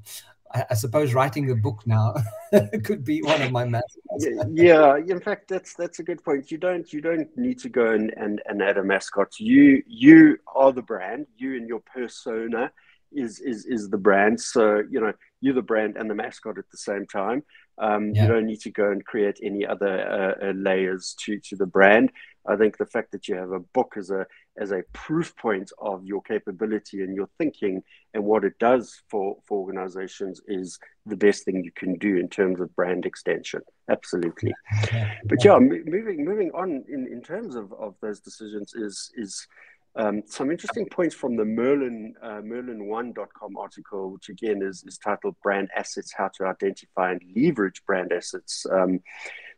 I, 0.53 0.65
I, 0.71 0.73
suppose 0.73 1.13
writing 1.13 1.49
a 1.49 1.55
book 1.55 1.81
now 1.85 2.13
could 2.83 3.05
be 3.05 3.21
one 3.21 3.41
of 3.41 3.51
my 3.51 3.63
mascots. 3.75 4.27
yeah, 4.51 4.97
in 4.97 5.19
fact, 5.21 5.47
that's 5.47 5.75
that's 5.75 5.99
a 5.99 6.03
good 6.03 6.23
point. 6.23 6.51
You 6.51 6.57
don't 6.57 6.91
you 6.91 6.99
don't 6.99 7.29
need 7.37 7.59
to 7.59 7.69
go 7.69 7.91
and, 7.91 8.11
and, 8.17 8.41
and 8.45 8.61
add 8.61 8.77
a 8.77 8.83
mascot. 8.83 9.39
You 9.39 9.83
you 9.87 10.37
are 10.53 10.71
the 10.71 10.81
brand. 10.81 11.27
You 11.37 11.55
and 11.57 11.67
your 11.67 11.81
persona 11.81 12.71
is 13.11 13.39
is 13.39 13.65
is 13.65 13.89
the 13.89 13.97
brand. 13.97 14.41
So 14.41 14.83
you 14.89 14.99
know 14.99 15.13
you're 15.41 15.53
the 15.53 15.61
brand 15.61 15.95
and 15.97 16.09
the 16.09 16.15
mascot 16.15 16.57
at 16.57 16.69
the 16.71 16.77
same 16.77 17.05
time. 17.05 17.43
Um, 17.77 18.11
yeah. 18.11 18.23
You 18.23 18.27
don't 18.29 18.45
need 18.45 18.61
to 18.61 18.71
go 18.71 18.91
and 18.91 19.03
create 19.05 19.39
any 19.41 19.65
other 19.65 20.37
uh, 20.41 20.47
uh, 20.47 20.51
layers 20.51 21.15
to 21.21 21.39
to 21.39 21.55
the 21.55 21.65
brand. 21.65 22.11
I 22.47 22.55
think 22.55 22.77
the 22.77 22.85
fact 22.85 23.11
that 23.11 23.27
you 23.27 23.35
have 23.35 23.51
a 23.51 23.59
book 23.59 23.93
as 23.97 24.09
a 24.09 24.25
as 24.57 24.71
a 24.71 24.83
proof 24.93 25.35
point 25.37 25.71
of 25.79 26.05
your 26.05 26.21
capability 26.21 27.01
and 27.01 27.15
your 27.15 27.29
thinking 27.37 27.83
and 28.13 28.23
what 28.23 28.43
it 28.43 28.57
does 28.59 29.01
for 29.09 29.37
for 29.45 29.59
organizations 29.59 30.41
is 30.47 30.77
the 31.05 31.15
best 31.15 31.45
thing 31.45 31.63
you 31.63 31.71
can 31.71 31.95
do 31.95 32.17
in 32.17 32.27
terms 32.27 32.59
of 32.59 32.75
brand 32.75 33.05
extension. 33.05 33.61
Absolutely. 33.89 34.53
But 35.25 35.43
yeah, 35.43 35.57
moving 35.59 36.25
moving 36.25 36.51
on 36.53 36.83
in, 36.87 37.07
in 37.07 37.21
terms 37.21 37.55
of, 37.55 37.71
of 37.73 37.95
those 38.01 38.19
decisions 38.19 38.73
is 38.73 39.11
is 39.15 39.47
um, 39.95 40.23
some 40.25 40.51
interesting 40.51 40.87
points 40.87 41.13
from 41.13 41.35
the 41.35 41.45
Merlin 41.45 42.13
uh, 42.21 42.41
Merlin1.com 42.41 43.57
article, 43.57 44.11
which 44.11 44.29
again 44.29 44.61
is, 44.61 44.83
is 44.87 44.97
titled 44.97 45.35
"Brand 45.43 45.69
Assets: 45.75 46.13
How 46.15 46.29
to 46.35 46.45
Identify 46.45 47.11
and 47.11 47.21
Leverage 47.35 47.83
Brand 47.85 48.11
Assets." 48.13 48.65
Um, 48.71 48.99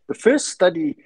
the 0.08 0.16
first 0.16 0.50
study 0.50 0.98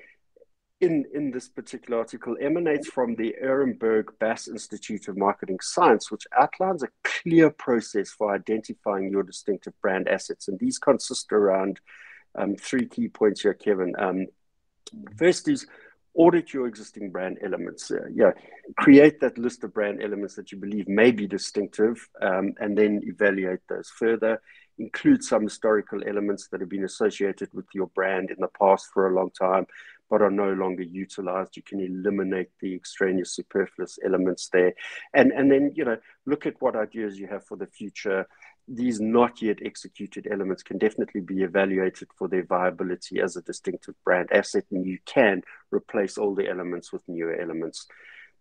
in, 0.79 1.05
in 1.13 1.31
this 1.31 1.49
particular 1.49 1.99
article 1.99 2.37
emanates 2.39 2.87
from 2.87 3.15
the 3.15 3.35
Ehrenberg 3.43 4.09
Bass 4.19 4.47
Institute 4.47 5.07
of 5.07 5.17
Marketing 5.17 5.59
Science, 5.61 6.11
which 6.11 6.23
outlines 6.37 6.83
a 6.83 6.89
clear 7.03 7.49
process 7.49 8.11
for 8.11 8.33
identifying 8.33 9.09
your 9.11 9.23
distinctive 9.23 9.73
brand 9.81 10.07
assets. 10.07 10.47
And 10.47 10.59
these 10.59 10.77
consist 10.77 11.31
around 11.31 11.79
um, 12.35 12.55
three 12.55 12.87
key 12.87 13.07
points 13.07 13.41
here, 13.41 13.55
Kevin. 13.55 13.93
Um, 13.97 14.27
First 15.17 15.47
is 15.47 15.67
audit 16.17 16.53
your 16.53 16.67
existing 16.67 17.11
brand 17.11 17.37
elements. 17.43 17.91
Uh, 17.91 18.07
yeah, 18.13 18.31
create 18.77 19.19
that 19.21 19.37
list 19.37 19.63
of 19.63 19.73
brand 19.73 20.01
elements 20.03 20.35
that 20.35 20.51
you 20.51 20.57
believe 20.57 20.87
may 20.87 21.11
be 21.11 21.27
distinctive, 21.27 22.09
um, 22.21 22.53
and 22.59 22.77
then 22.77 23.01
evaluate 23.05 23.61
those 23.69 23.89
further. 23.89 24.41
Include 24.79 25.23
some 25.23 25.43
historical 25.43 26.01
elements 26.07 26.49
that 26.49 26.59
have 26.59 26.69
been 26.69 26.83
associated 26.83 27.49
with 27.53 27.65
your 27.73 27.87
brand 27.95 28.29
in 28.29 28.37
the 28.39 28.49
past 28.59 28.89
for 28.93 29.07
a 29.07 29.15
long 29.15 29.31
time, 29.31 29.65
but 30.09 30.21
are 30.21 30.29
no 30.31 30.53
longer 30.53 30.83
utilized. 30.83 31.57
You 31.57 31.63
can 31.63 31.79
eliminate 31.79 32.49
the 32.61 32.75
extraneous 32.75 33.35
superfluous 33.35 33.97
elements 34.05 34.49
there. 34.53 34.73
And, 35.13 35.31
and 35.31 35.51
then, 35.51 35.71
you 35.75 35.83
know, 35.83 35.97
look 36.25 36.45
at 36.45 36.61
what 36.61 36.75
ideas 36.75 37.17
you 37.17 37.27
have 37.27 37.45
for 37.45 37.57
the 37.57 37.65
future. 37.65 38.27
These 38.67 38.99
not 38.99 39.41
yet 39.41 39.59
executed 39.63 40.27
elements 40.29 40.61
can 40.61 40.77
definitely 40.77 41.21
be 41.21 41.43
evaluated 41.43 42.09
for 42.17 42.27
their 42.27 42.43
viability 42.43 43.21
as 43.21 43.35
a 43.35 43.41
distinctive 43.41 43.95
brand 44.03 44.29
asset, 44.31 44.65
and 44.71 44.85
you 44.85 44.99
can 45.05 45.41
replace 45.71 46.17
all 46.17 46.35
the 46.35 46.49
elements 46.49 46.91
with 46.91 47.01
newer 47.07 47.39
elements. 47.39 47.87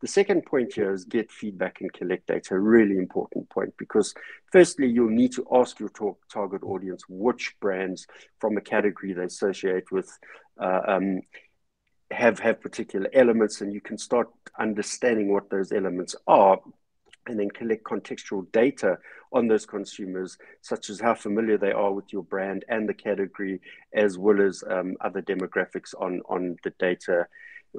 The 0.00 0.08
second 0.08 0.44
point 0.44 0.74
here 0.74 0.92
is 0.92 1.04
get 1.04 1.30
feedback 1.30 1.80
and 1.80 1.92
collect 1.92 2.26
data. 2.26 2.58
Really 2.58 2.98
important 2.98 3.48
point 3.48 3.72
because, 3.78 4.14
firstly, 4.52 4.88
you'll 4.88 5.08
need 5.08 5.32
to 5.32 5.46
ask 5.52 5.80
your 5.80 5.90
target 6.30 6.62
audience 6.62 7.04
which 7.08 7.54
brands 7.60 8.06
from 8.38 8.56
a 8.56 8.60
category 8.60 9.14
they 9.14 9.24
associate 9.24 9.90
with 9.90 10.10
uh, 10.60 10.80
um, 10.86 11.22
have 12.10 12.38
have 12.40 12.60
particular 12.60 13.08
elements, 13.12 13.60
and 13.60 13.72
you 13.72 13.80
can 13.80 13.96
start 13.96 14.28
understanding 14.58 15.32
what 15.32 15.50
those 15.50 15.72
elements 15.72 16.14
are, 16.26 16.58
and 17.26 17.38
then 17.38 17.50
collect 17.50 17.84
contextual 17.84 18.50
data 18.52 18.98
on 19.32 19.48
those 19.48 19.66
consumers, 19.66 20.38
such 20.62 20.90
as 20.90 21.00
how 21.00 21.14
familiar 21.14 21.58
they 21.58 21.72
are 21.72 21.92
with 21.92 22.12
your 22.12 22.22
brand 22.22 22.64
and 22.68 22.88
the 22.88 22.94
category, 22.94 23.60
as 23.94 24.18
well 24.18 24.40
as 24.40 24.62
um, 24.70 24.96
other 25.00 25.22
demographics 25.22 25.94
on 26.00 26.20
on 26.28 26.56
the 26.64 26.72
data 26.78 27.26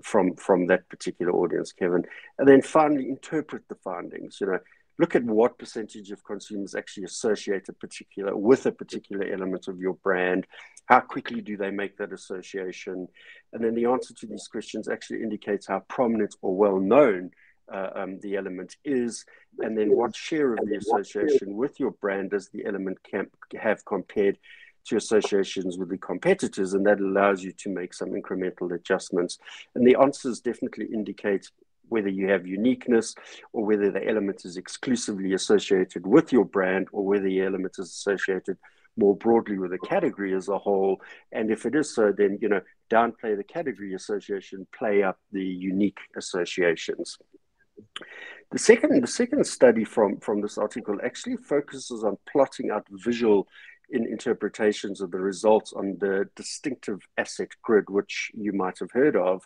from 0.03 0.35
from 0.35 0.67
that 0.67 0.87
particular 0.89 1.31
audience, 1.31 1.71
Kevin. 1.71 2.03
And 2.37 2.47
then 2.47 2.61
finally, 2.61 3.09
interpret 3.09 3.63
the 3.67 3.75
findings. 3.75 4.37
You 4.39 4.47
know, 4.47 4.59
look 4.99 5.15
at 5.15 5.23
what 5.23 5.57
percentage 5.57 6.11
of 6.11 6.23
consumers 6.23 6.75
actually 6.75 7.03
associate 7.03 7.69
a 7.69 7.73
particular 7.73 8.35
with 8.35 8.65
a 8.65 8.71
particular 8.71 9.31
element 9.31 9.67
of 9.67 9.79
your 9.79 9.93
brand 9.95 10.47
how 10.87 10.99
quickly 10.99 11.41
do 11.41 11.57
they 11.57 11.71
make 11.71 11.97
that 11.97 12.13
association 12.13 13.07
and 13.53 13.63
then 13.63 13.75
the 13.75 13.85
answer 13.85 14.13
to 14.13 14.27
these 14.27 14.47
questions 14.47 14.87
actually 14.87 15.21
indicates 15.21 15.67
how 15.67 15.79
prominent 15.87 16.35
or 16.41 16.55
well 16.55 16.79
known 16.79 17.29
uh, 17.73 17.89
um, 17.95 18.19
the 18.21 18.35
element 18.35 18.75
is 18.85 19.25
and 19.59 19.77
then 19.77 19.95
what 19.95 20.15
share 20.15 20.53
of 20.53 20.59
the 20.67 20.75
association 20.75 21.55
with 21.55 21.79
your 21.79 21.91
brand 21.91 22.31
does 22.31 22.49
the 22.49 22.65
element 22.65 22.97
camp 23.03 23.29
have 23.59 23.83
compared 23.85 24.37
to 24.85 24.95
associations 24.95 25.77
with 25.77 25.89
the 25.89 25.97
competitors 25.97 26.73
and 26.73 26.85
that 26.85 26.99
allows 26.99 27.43
you 27.43 27.51
to 27.51 27.69
make 27.69 27.93
some 27.93 28.09
incremental 28.09 28.73
adjustments 28.73 29.37
and 29.75 29.85
the 29.85 29.97
answers 29.99 30.39
definitely 30.39 30.85
indicate 30.93 31.49
whether 31.89 32.09
you 32.09 32.29
have 32.29 32.45
uniqueness 32.45 33.15
or 33.53 33.65
whether 33.65 33.91
the 33.91 34.07
element 34.07 34.43
is 34.45 34.57
exclusively 34.57 35.33
associated 35.33 36.05
with 36.05 36.31
your 36.31 36.45
brand 36.45 36.87
or 36.91 37.05
whether 37.05 37.25
the 37.25 37.41
element 37.41 37.75
is 37.79 37.89
associated 37.89 38.57
more 38.97 39.15
broadly 39.15 39.57
with 39.57 39.71
the 39.71 39.77
category 39.77 40.33
as 40.33 40.49
a 40.49 40.57
whole. 40.57 40.99
And 41.31 41.51
if 41.51 41.65
it 41.65 41.75
is 41.75 41.93
so, 41.93 42.11
then, 42.11 42.39
you 42.41 42.49
know, 42.49 42.61
downplay 42.89 43.37
the 43.37 43.43
category 43.43 43.93
association, 43.93 44.67
play 44.77 45.03
up 45.03 45.19
the 45.31 45.43
unique 45.43 45.99
associations. 46.15 47.17
The 48.51 48.59
second, 48.59 49.03
the 49.03 49.07
second 49.07 49.45
study 49.45 49.83
from, 49.83 50.19
from 50.19 50.41
this 50.41 50.57
article 50.57 50.97
actually 51.03 51.37
focuses 51.37 52.03
on 52.03 52.17
plotting 52.31 52.71
out 52.71 52.85
visual 52.89 53.47
in 53.89 54.05
interpretations 54.05 55.01
of 55.01 55.11
the 55.11 55.19
results 55.19 55.73
on 55.73 55.97
the 55.99 56.29
distinctive 56.35 56.99
asset 57.17 57.49
grid, 57.61 57.89
which 57.89 58.31
you 58.33 58.53
might 58.53 58.79
have 58.79 58.91
heard 58.91 59.15
of. 59.15 59.43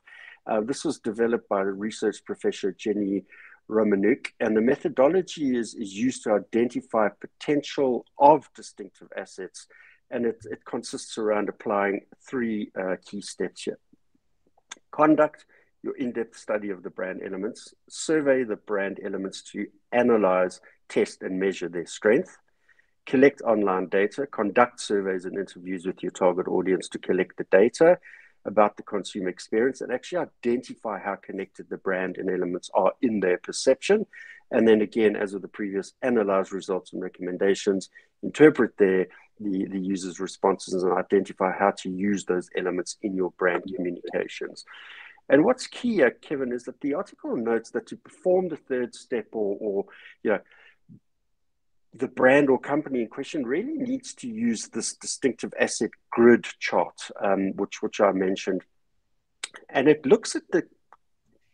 Uh, 0.47 0.61
this 0.61 0.83
was 0.83 0.99
developed 0.99 1.47
by 1.49 1.61
research 1.61 2.23
professor 2.25 2.71
Jenny 2.71 3.23
Romaniuk, 3.69 4.27
and 4.39 4.55
the 4.55 4.61
methodology 4.61 5.55
is, 5.55 5.73
is 5.75 5.93
used 5.93 6.23
to 6.23 6.33
identify 6.33 7.07
potential 7.09 8.05
of 8.17 8.49
distinctive 8.55 9.07
assets, 9.15 9.67
and 10.09 10.25
it, 10.25 10.45
it 10.49 10.65
consists 10.65 11.17
around 11.17 11.47
applying 11.47 12.01
three 12.27 12.71
uh, 12.79 12.95
key 13.05 13.21
steps 13.21 13.63
here. 13.63 13.79
Conduct 14.91 15.45
your 15.83 15.95
in-depth 15.97 16.37
study 16.37 16.69
of 16.69 16.83
the 16.83 16.89
brand 16.89 17.21
elements, 17.25 17.73
survey 17.89 18.43
the 18.43 18.55
brand 18.55 18.99
elements 19.03 19.41
to 19.41 19.67
analyze, 19.91 20.61
test, 20.89 21.23
and 21.23 21.39
measure 21.39 21.69
their 21.69 21.85
strength, 21.85 22.37
collect 23.05 23.41
online 23.41 23.87
data, 23.87 24.27
conduct 24.27 24.79
surveys 24.79 25.25
and 25.25 25.37
interviews 25.37 25.85
with 25.85 26.03
your 26.03 26.11
target 26.11 26.47
audience 26.47 26.87
to 26.89 26.99
collect 26.99 27.37
the 27.37 27.45
data, 27.51 27.97
about 28.45 28.77
the 28.77 28.83
consumer 28.83 29.29
experience 29.29 29.81
and 29.81 29.91
actually 29.91 30.25
identify 30.45 30.99
how 30.99 31.15
connected 31.15 31.69
the 31.69 31.77
brand 31.77 32.17
and 32.17 32.29
elements 32.29 32.69
are 32.73 32.93
in 33.01 33.19
their 33.19 33.37
perception. 33.37 34.05
And 34.49 34.67
then 34.67 34.81
again, 34.81 35.15
as 35.15 35.33
with 35.33 35.43
the 35.43 35.47
previous, 35.47 35.93
analyze 36.01 36.51
results 36.51 36.93
and 36.93 37.01
recommendations, 37.01 37.89
interpret 38.23 38.77
their 38.77 39.07
the, 39.39 39.65
the 39.65 39.79
user's 39.79 40.19
responses 40.19 40.83
and 40.83 40.93
identify 40.93 41.51
how 41.57 41.71
to 41.71 41.89
use 41.89 42.25
those 42.25 42.49
elements 42.55 42.97
in 43.01 43.15
your 43.15 43.31
brand 43.39 43.63
communications. 43.75 44.65
And 45.31 45.45
what's 45.45 45.65
key 45.65 45.95
here, 45.95 46.11
Kevin, 46.11 46.51
is 46.51 46.65
that 46.65 46.81
the 46.81 46.93
article 46.93 47.37
notes 47.37 47.71
that 47.71 47.87
to 47.87 47.95
perform 47.95 48.49
the 48.49 48.57
third 48.57 48.93
step 48.93 49.27
or, 49.31 49.57
or 49.61 49.85
you 50.23 50.31
know, 50.31 50.39
the 51.93 52.09
brand 52.09 52.49
or 52.49 52.59
company 52.59 53.01
in 53.01 53.07
question 53.07 53.45
really 53.45 53.77
needs 53.77 54.13
to 54.15 54.27
use 54.27 54.67
this 54.67 54.93
distinctive 54.93 55.53
asset 55.57 55.91
grid 56.11 56.45
chart, 56.59 56.99
um, 57.23 57.53
which 57.55 57.81
which 57.81 58.01
I 58.01 58.11
mentioned, 58.11 58.61
and 59.69 59.87
it 59.87 60.05
looks 60.05 60.35
at 60.35 60.43
the 60.51 60.63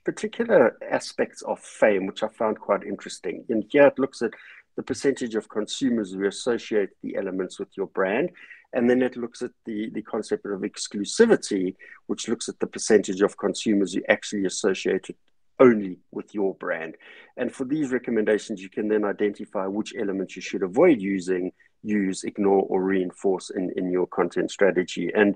particular 0.03 0.75
aspects 0.89 1.43
of 1.43 1.59
fame, 1.59 2.07
which 2.07 2.23
I 2.23 2.29
found 2.29 2.59
quite 2.59 2.83
interesting. 2.83 3.45
And 3.49 3.63
here 3.69 3.87
it 3.87 3.99
looks 3.99 4.21
at 4.23 4.31
the 4.75 4.83
percentage 4.83 5.35
of 5.35 5.49
consumers 5.49 6.13
who 6.13 6.25
associate 6.25 6.89
the 7.03 7.15
elements 7.15 7.59
with 7.59 7.69
your 7.75 7.87
brand. 7.87 8.29
And 8.73 8.89
then 8.89 9.01
it 9.01 9.15
looks 9.15 9.41
at 9.41 9.51
the, 9.65 9.89
the 9.91 10.01
concept 10.01 10.45
of 10.45 10.61
exclusivity, 10.61 11.75
which 12.07 12.27
looks 12.27 12.49
at 12.49 12.59
the 12.59 12.67
percentage 12.67 13.21
of 13.21 13.37
consumers 13.37 13.93
who 13.93 14.01
actually 14.09 14.45
associate 14.45 15.09
it 15.09 15.17
only 15.59 15.99
with 16.11 16.33
your 16.35 16.53
brand. 16.55 16.95
And 17.37 17.51
for 17.51 17.65
these 17.65 17.91
recommendations, 17.91 18.61
you 18.61 18.69
can 18.69 18.87
then 18.87 19.03
identify 19.03 19.65
which 19.65 19.93
elements 19.97 20.35
you 20.35 20.41
should 20.41 20.63
avoid 20.63 21.01
using, 21.01 21.51
use, 21.83 22.23
ignore, 22.23 22.63
or 22.69 22.83
reinforce 22.83 23.49
in, 23.49 23.71
in 23.75 23.91
your 23.91 24.07
content 24.07 24.51
strategy. 24.51 25.11
And 25.15 25.35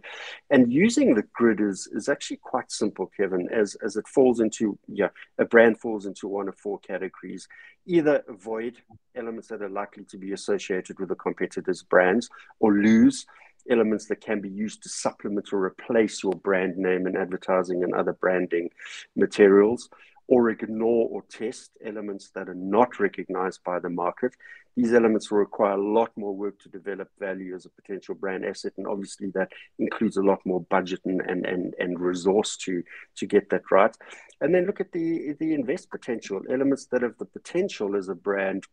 and 0.50 0.72
using 0.72 1.14
the 1.14 1.24
grid 1.34 1.62
is, 1.62 1.88
is 1.94 2.10
actually 2.10 2.38
quite 2.38 2.72
simple, 2.72 3.12
Kevin, 3.16 3.48
as, 3.52 3.76
as 3.84 3.96
it 3.96 4.08
falls 4.08 4.40
into, 4.40 4.78
yeah, 4.88 5.10
a 5.38 5.46
brand 5.46 5.80
falls 5.80 6.06
into 6.06 6.28
one 6.28 6.48
of 6.48 6.58
four 6.58 6.80
categories. 6.80 7.48
Either 7.86 8.24
avoid 8.28 8.78
elements 9.16 9.48
that 9.48 9.62
are 9.62 9.70
likely 9.70 10.04
to 10.06 10.18
be 10.18 10.34
associated 10.34 11.00
with 11.00 11.12
a 11.12 11.16
competitor's 11.16 11.84
brands, 11.84 12.30
or 12.60 12.74
lose 12.74 13.26
elements 13.70 14.08
that 14.08 14.22
can 14.22 14.42
be 14.42 14.50
used 14.50 14.82
to 14.84 14.90
supplement 14.90 15.54
or 15.54 15.64
replace 15.64 16.24
your 16.24 16.34
brand 16.34 16.78
name 16.78 17.06
and 17.06 17.16
advertising 17.16 17.84
and 17.84 17.94
other 17.94 18.14
branding 18.14 18.70
materials 19.16 19.90
or 20.28 20.50
ignore 20.50 21.08
or 21.10 21.24
test 21.30 21.72
elements 21.86 22.32
that 22.36 22.48
are 22.48 22.56
not 22.56 23.00
recognized 23.00 23.60
by 23.66 23.80
the 23.80 23.90
market. 23.90 24.34
These 24.78 24.94
elements 24.94 25.30
will 25.30 25.40
require 25.40 25.74
a 25.74 25.94
lot 25.94 26.12
more 26.16 26.34
work 26.36 26.58
to 26.60 26.70
develop 26.70 27.10
value 27.20 27.54
as 27.54 27.66
a 27.66 27.70
potential 27.70 28.16
brand 28.16 28.46
asset. 28.46 28.74
And 28.78 28.88
obviously, 28.88 29.30
that 29.34 29.52
includes 29.80 30.16
a 30.18 30.24
lot 30.24 30.40
more 30.46 30.62
budget 30.62 31.02
and, 31.06 31.22
and, 31.22 31.46
and, 31.46 31.74
and 31.78 32.00
resource 32.00 32.56
to, 32.58 32.82
to 33.18 33.26
get 33.26 33.50
that 33.50 33.64
right. 33.70 33.96
And 34.40 34.56
then 34.56 34.66
look 34.66 34.80
at 34.80 34.92
the, 34.94 35.36
the 35.40 35.54
invest 35.54 35.90
potential 35.90 36.42
elements 36.50 36.86
that 36.92 37.02
have 37.02 37.18
the 37.18 37.26
potential 37.26 37.96
as 37.96 38.08
a 38.08 38.16
brand 38.16 38.64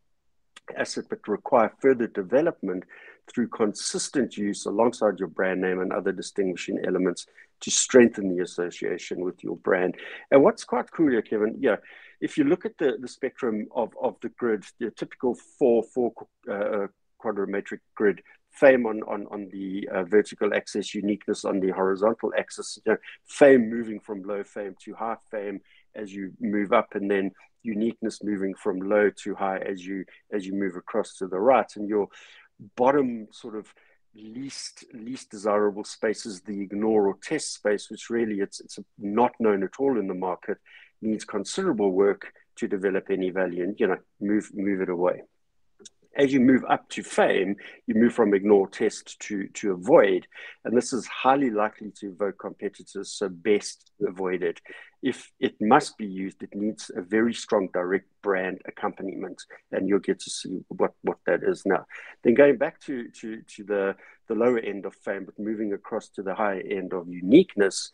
asset 0.77 1.05
but 1.09 1.27
require 1.27 1.71
further 1.81 2.07
development 2.07 2.83
through 3.27 3.47
consistent 3.47 4.37
use 4.37 4.65
alongside 4.65 5.19
your 5.19 5.27
brand 5.27 5.61
name 5.61 5.79
and 5.79 5.93
other 5.93 6.11
distinguishing 6.11 6.79
elements 6.85 7.27
to 7.61 7.71
strengthen 7.71 8.35
the 8.35 8.43
association 8.43 9.19
with 9.21 9.43
your 9.43 9.57
brand. 9.57 9.95
And 10.31 10.43
what's 10.43 10.63
quite 10.63 10.91
cool 10.91 11.11
here, 11.11 11.21
Kevin, 11.21 11.55
yeah, 11.59 11.75
if 12.21 12.37
you 12.37 12.43
look 12.43 12.65
at 12.65 12.77
the, 12.77 12.97
the 12.99 13.07
spectrum 13.07 13.67
of, 13.75 13.93
of 14.01 14.15
the 14.21 14.29
grid, 14.29 14.63
the 14.79 14.91
typical 14.91 15.35
four, 15.35 15.83
four 15.83 16.13
uh, 16.49 16.87
quadrimetric 17.23 17.79
grid, 17.95 18.21
fame 18.51 18.85
on, 18.85 19.01
on, 19.03 19.27
on 19.29 19.47
the 19.51 19.87
uh, 19.93 20.03
vertical 20.03 20.53
axis, 20.53 20.95
uniqueness 20.95 21.45
on 21.45 21.59
the 21.59 21.69
horizontal 21.69 22.31
axis, 22.37 22.79
you 22.85 22.91
know, 22.91 22.97
fame 23.27 23.69
moving 23.69 23.99
from 23.99 24.23
low 24.23 24.43
fame 24.43 24.75
to 24.83 24.93
high 24.95 25.17
fame 25.29 25.61
as 25.95 26.13
you 26.13 26.31
move 26.39 26.73
up, 26.73 26.95
and 26.95 27.09
then 27.09 27.31
uniqueness 27.63 28.23
moving 28.23 28.53
from 28.55 28.79
low 28.79 29.09
to 29.23 29.35
high 29.35 29.59
as 29.59 29.85
you 29.85 30.05
as 30.33 30.45
you 30.45 30.53
move 30.53 30.75
across 30.75 31.15
to 31.15 31.27
the 31.27 31.39
right. 31.39 31.71
And 31.75 31.87
your 31.87 32.07
bottom 32.75 33.27
sort 33.31 33.55
of 33.55 33.73
least 34.15 34.85
least 34.93 35.29
desirable 35.29 35.83
space 35.83 36.25
is 36.25 36.41
the 36.41 36.61
ignore 36.61 37.07
or 37.07 37.17
test 37.21 37.53
space, 37.53 37.89
which 37.89 38.09
really 38.09 38.39
it's 38.39 38.59
it's 38.59 38.79
not 38.97 39.31
known 39.39 39.63
at 39.63 39.79
all 39.79 39.99
in 39.99 40.07
the 40.07 40.13
market, 40.13 40.57
needs 41.01 41.25
considerable 41.25 41.91
work 41.91 42.33
to 42.57 42.67
develop 42.67 43.05
any 43.09 43.29
value 43.29 43.63
and 43.63 43.79
you 43.79 43.87
know 43.87 43.97
move 44.19 44.49
move 44.53 44.81
it 44.81 44.89
away. 44.89 45.21
As 46.19 46.33
you 46.33 46.41
move 46.41 46.65
up 46.69 46.87
to 46.89 47.01
fame, 47.01 47.55
you 47.87 47.95
move 47.95 48.13
from 48.13 48.33
ignore, 48.33 48.67
test 48.67 49.17
to, 49.21 49.47
to 49.53 49.71
avoid. 49.71 50.27
And 50.65 50.75
this 50.75 50.91
is 50.91 51.07
highly 51.07 51.49
likely 51.49 51.91
to 51.99 52.09
evoke 52.09 52.37
competitors, 52.37 53.13
so 53.13 53.29
best 53.29 53.91
avoid 54.05 54.43
it. 54.43 54.59
If 55.01 55.31
it 55.39 55.55
must 55.61 55.97
be 55.97 56.05
used, 56.05 56.43
it 56.43 56.53
needs 56.53 56.91
a 56.93 57.01
very 57.01 57.33
strong 57.33 57.69
direct 57.73 58.09
brand 58.21 58.59
accompaniment, 58.65 59.41
and 59.71 59.87
you'll 59.87 59.99
get 59.99 60.19
to 60.19 60.29
see 60.29 60.59
what, 60.67 60.91
what 61.03 61.19
that 61.25 61.41
is 61.41 61.65
now. 61.65 61.85
Then 62.23 62.33
going 62.33 62.57
back 62.57 62.81
to, 62.81 63.07
to, 63.21 63.41
to 63.41 63.63
the, 63.63 63.95
the 64.27 64.35
lower 64.35 64.59
end 64.59 64.85
of 64.85 64.95
fame, 64.95 65.23
but 65.23 65.39
moving 65.39 65.71
across 65.71 66.09
to 66.09 66.21
the 66.21 66.35
higher 66.35 66.61
end 66.69 66.93
of 66.93 67.07
uniqueness, 67.07 67.91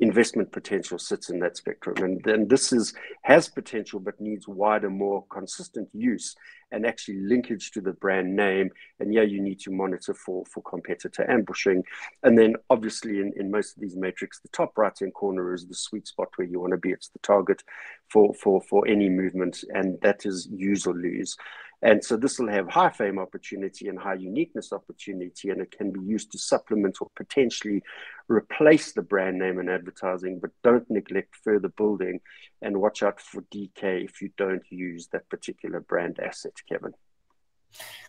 investment 0.00 0.52
potential 0.52 0.98
sits 0.98 1.30
in 1.30 1.40
that 1.40 1.56
spectrum. 1.56 1.96
And 1.98 2.22
then 2.24 2.48
this 2.48 2.72
is 2.72 2.94
has 3.22 3.48
potential 3.48 4.00
but 4.00 4.20
needs 4.20 4.46
wider, 4.46 4.90
more 4.90 5.24
consistent 5.30 5.88
use 5.92 6.36
and 6.70 6.86
actually 6.86 7.18
linkage 7.20 7.70
to 7.72 7.80
the 7.80 7.92
brand 7.94 8.34
name. 8.36 8.70
And 9.00 9.12
yeah, 9.12 9.22
you 9.22 9.40
need 9.40 9.58
to 9.60 9.70
monitor 9.70 10.14
for 10.14 10.44
for 10.46 10.62
competitor 10.62 11.28
ambushing. 11.30 11.82
And 12.22 12.38
then 12.38 12.54
obviously 12.70 13.20
in, 13.20 13.32
in 13.36 13.50
most 13.50 13.76
of 13.76 13.82
these 13.82 13.96
metrics, 13.96 14.40
the 14.40 14.48
top 14.48 14.76
right 14.76 14.96
hand 14.98 15.14
corner 15.14 15.54
is 15.54 15.66
the 15.66 15.74
sweet 15.74 16.06
spot 16.06 16.28
where 16.36 16.46
you 16.46 16.60
want 16.60 16.72
to 16.72 16.78
be. 16.78 16.90
It's 16.90 17.08
the 17.08 17.18
target 17.20 17.62
for 18.10 18.34
for 18.34 18.60
for 18.60 18.86
any 18.86 19.08
movement, 19.08 19.64
and 19.74 19.98
that 20.02 20.26
is 20.26 20.48
use 20.50 20.86
or 20.86 20.94
lose. 20.94 21.36
And 21.80 22.04
so 22.04 22.16
this 22.16 22.38
will 22.38 22.48
have 22.48 22.68
high 22.68 22.90
fame 22.90 23.18
opportunity 23.18 23.88
and 23.88 23.98
high 23.98 24.14
uniqueness 24.14 24.72
opportunity, 24.72 25.50
and 25.50 25.60
it 25.60 25.70
can 25.70 25.92
be 25.92 26.00
used 26.00 26.32
to 26.32 26.38
supplement 26.38 26.98
or 27.00 27.08
potentially 27.14 27.82
replace 28.28 28.92
the 28.92 29.02
brand 29.02 29.38
name 29.38 29.58
and 29.58 29.70
advertising, 29.70 30.40
but 30.40 30.50
don't 30.64 30.90
neglect 30.90 31.36
further 31.44 31.68
building 31.68 32.20
and 32.62 32.80
watch 32.80 33.02
out 33.04 33.20
for 33.20 33.42
DK 33.54 34.04
if 34.04 34.20
you 34.20 34.30
don't 34.36 34.64
use 34.70 35.06
that 35.12 35.28
particular 35.28 35.80
brand 35.80 36.18
asset, 36.18 36.54
Kevin. 36.68 36.92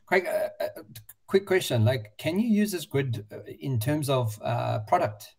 Craig, 0.07 0.25
uh, 0.25 0.63
uh, 0.63 0.81
quick 1.27 1.45
question: 1.45 1.85
like, 1.85 2.17
can 2.17 2.39
you 2.39 2.47
use 2.47 2.71
this 2.71 2.85
grid 2.85 3.25
uh, 3.31 3.43
in 3.59 3.79
terms 3.79 4.09
of 4.09 4.39
uh, 4.41 4.79
product? 4.87 5.35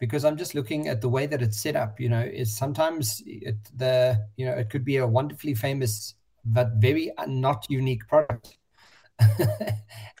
Because 0.00 0.24
I'm 0.24 0.36
just 0.36 0.54
looking 0.54 0.88
at 0.88 1.00
the 1.00 1.08
way 1.08 1.26
that 1.26 1.42
it's 1.42 1.60
set 1.60 1.76
up. 1.76 2.00
You 2.00 2.08
know, 2.08 2.22
is 2.22 2.56
sometimes 2.56 3.22
it, 3.26 3.56
the 3.76 4.26
you 4.36 4.46
know 4.46 4.52
it 4.52 4.70
could 4.70 4.84
be 4.84 4.96
a 4.96 5.06
wonderfully 5.06 5.54
famous 5.54 6.14
but 6.44 6.72
very 6.76 7.12
not 7.26 7.66
unique 7.68 8.06
product. 8.08 8.56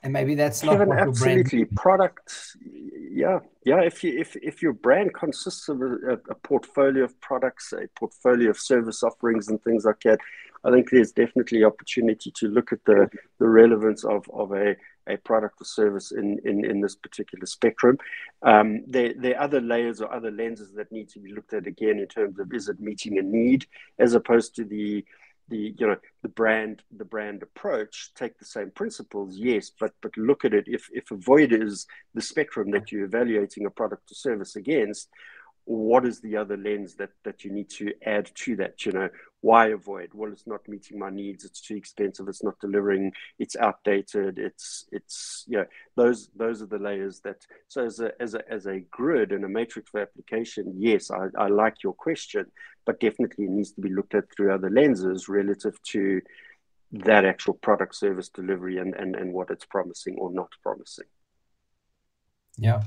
and 0.02 0.12
maybe 0.12 0.34
that's 0.34 0.62
not 0.62 0.72
Kevin, 0.72 0.88
what 0.88 0.98
absolutely 0.98 1.64
brand... 1.64 1.76
products. 1.76 2.56
Yeah, 3.10 3.40
yeah. 3.64 3.80
If 3.80 4.04
you 4.04 4.18
if 4.18 4.36
if 4.36 4.62
your 4.62 4.72
brand 4.72 5.14
consists 5.14 5.68
of 5.68 5.80
a, 5.80 6.18
a, 6.28 6.34
portfolio 6.34 7.04
of 7.04 7.18
products, 7.20 7.72
a 7.72 7.88
portfolio 7.98 8.50
of 8.50 8.58
service 8.58 9.02
offerings, 9.02 9.48
and 9.48 9.62
things 9.62 9.84
like 9.84 10.00
that, 10.04 10.18
I 10.64 10.70
think 10.70 10.90
there's 10.90 11.12
definitely 11.12 11.64
opportunity 11.64 12.30
to 12.36 12.48
look 12.48 12.72
at 12.72 12.84
the 12.84 13.08
the 13.38 13.48
relevance 13.48 14.04
of 14.04 14.28
of 14.32 14.52
a 14.52 14.76
a 15.06 15.16
product 15.16 15.60
or 15.60 15.64
service 15.64 16.12
in, 16.12 16.38
in, 16.44 16.64
in 16.64 16.80
this 16.80 16.94
particular 16.94 17.46
spectrum. 17.46 17.98
Um, 18.42 18.84
there, 18.86 19.12
there 19.16 19.36
are 19.36 19.44
other 19.44 19.60
layers 19.60 20.00
or 20.00 20.12
other 20.12 20.30
lenses 20.30 20.72
that 20.74 20.92
need 20.92 21.08
to 21.10 21.18
be 21.18 21.32
looked 21.32 21.52
at 21.52 21.66
again 21.66 21.98
in 21.98 22.06
terms 22.06 22.38
of 22.38 22.52
is 22.52 22.68
it 22.68 22.80
meeting 22.80 23.18
a 23.18 23.22
need 23.22 23.66
as 23.98 24.14
opposed 24.14 24.54
to 24.56 24.64
the 24.64 25.04
the 25.50 25.74
you 25.78 25.86
know 25.86 25.96
the 26.22 26.28
brand 26.28 26.82
the 26.96 27.04
brand 27.04 27.42
approach 27.42 28.12
take 28.14 28.38
the 28.38 28.44
same 28.44 28.70
principles 28.70 29.36
yes 29.36 29.70
but 29.78 29.92
but 30.00 30.16
look 30.16 30.44
at 30.44 30.54
it. 30.54 30.64
If 30.66 30.88
if 30.92 31.10
avoid 31.10 31.52
is 31.52 31.86
the 32.14 32.22
spectrum 32.22 32.70
that 32.70 32.90
you're 32.90 33.04
evaluating 33.04 33.66
a 33.66 33.70
product 33.70 34.10
or 34.10 34.14
service 34.14 34.56
against 34.56 35.08
what 35.64 36.06
is 36.06 36.20
the 36.20 36.36
other 36.36 36.56
lens 36.56 36.94
that 36.96 37.10
that 37.24 37.44
you 37.44 37.52
need 37.52 37.68
to 37.70 37.92
add 38.04 38.30
to 38.34 38.56
that? 38.56 38.86
You 38.86 38.92
know 38.92 39.08
why 39.40 39.68
avoid? 39.68 40.10
Well 40.12 40.32
it's 40.32 40.46
not 40.46 40.68
meeting 40.68 40.98
my 40.98 41.10
needs. 41.10 41.44
It's 41.44 41.60
too 41.60 41.76
expensive. 41.76 42.28
It's 42.28 42.44
not 42.44 42.60
delivering. 42.60 43.12
It's 43.38 43.56
outdated. 43.56 44.38
It's 44.38 44.86
it's 44.92 45.44
you 45.48 45.58
know 45.58 45.66
those 45.96 46.28
those 46.36 46.62
are 46.62 46.66
the 46.66 46.78
layers 46.78 47.20
that 47.20 47.46
so 47.68 47.84
as 47.84 48.00
a 48.00 48.12
as 48.20 48.34
a 48.34 48.52
as 48.52 48.66
a 48.66 48.80
grid 48.90 49.32
and 49.32 49.44
a 49.44 49.48
matrix 49.48 49.90
for 49.90 50.00
application 50.00 50.74
yes 50.78 51.10
i, 51.10 51.26
I 51.38 51.48
like 51.48 51.82
your 51.82 51.94
question 51.94 52.46
but 52.86 53.00
definitely 53.00 53.44
it 53.46 53.50
needs 53.50 53.72
to 53.72 53.80
be 53.80 53.90
looked 53.90 54.14
at 54.14 54.24
through 54.34 54.52
other 54.52 54.70
lenses 54.70 55.28
relative 55.28 55.80
to 55.82 56.20
that 56.92 57.24
actual 57.24 57.54
product 57.54 57.94
service 57.94 58.28
delivery 58.28 58.78
and 58.78 58.94
and, 58.94 59.14
and 59.14 59.32
what 59.32 59.50
it's 59.50 59.64
promising 59.64 60.16
or 60.18 60.32
not 60.32 60.50
promising. 60.62 61.06
Yeah 62.56 62.82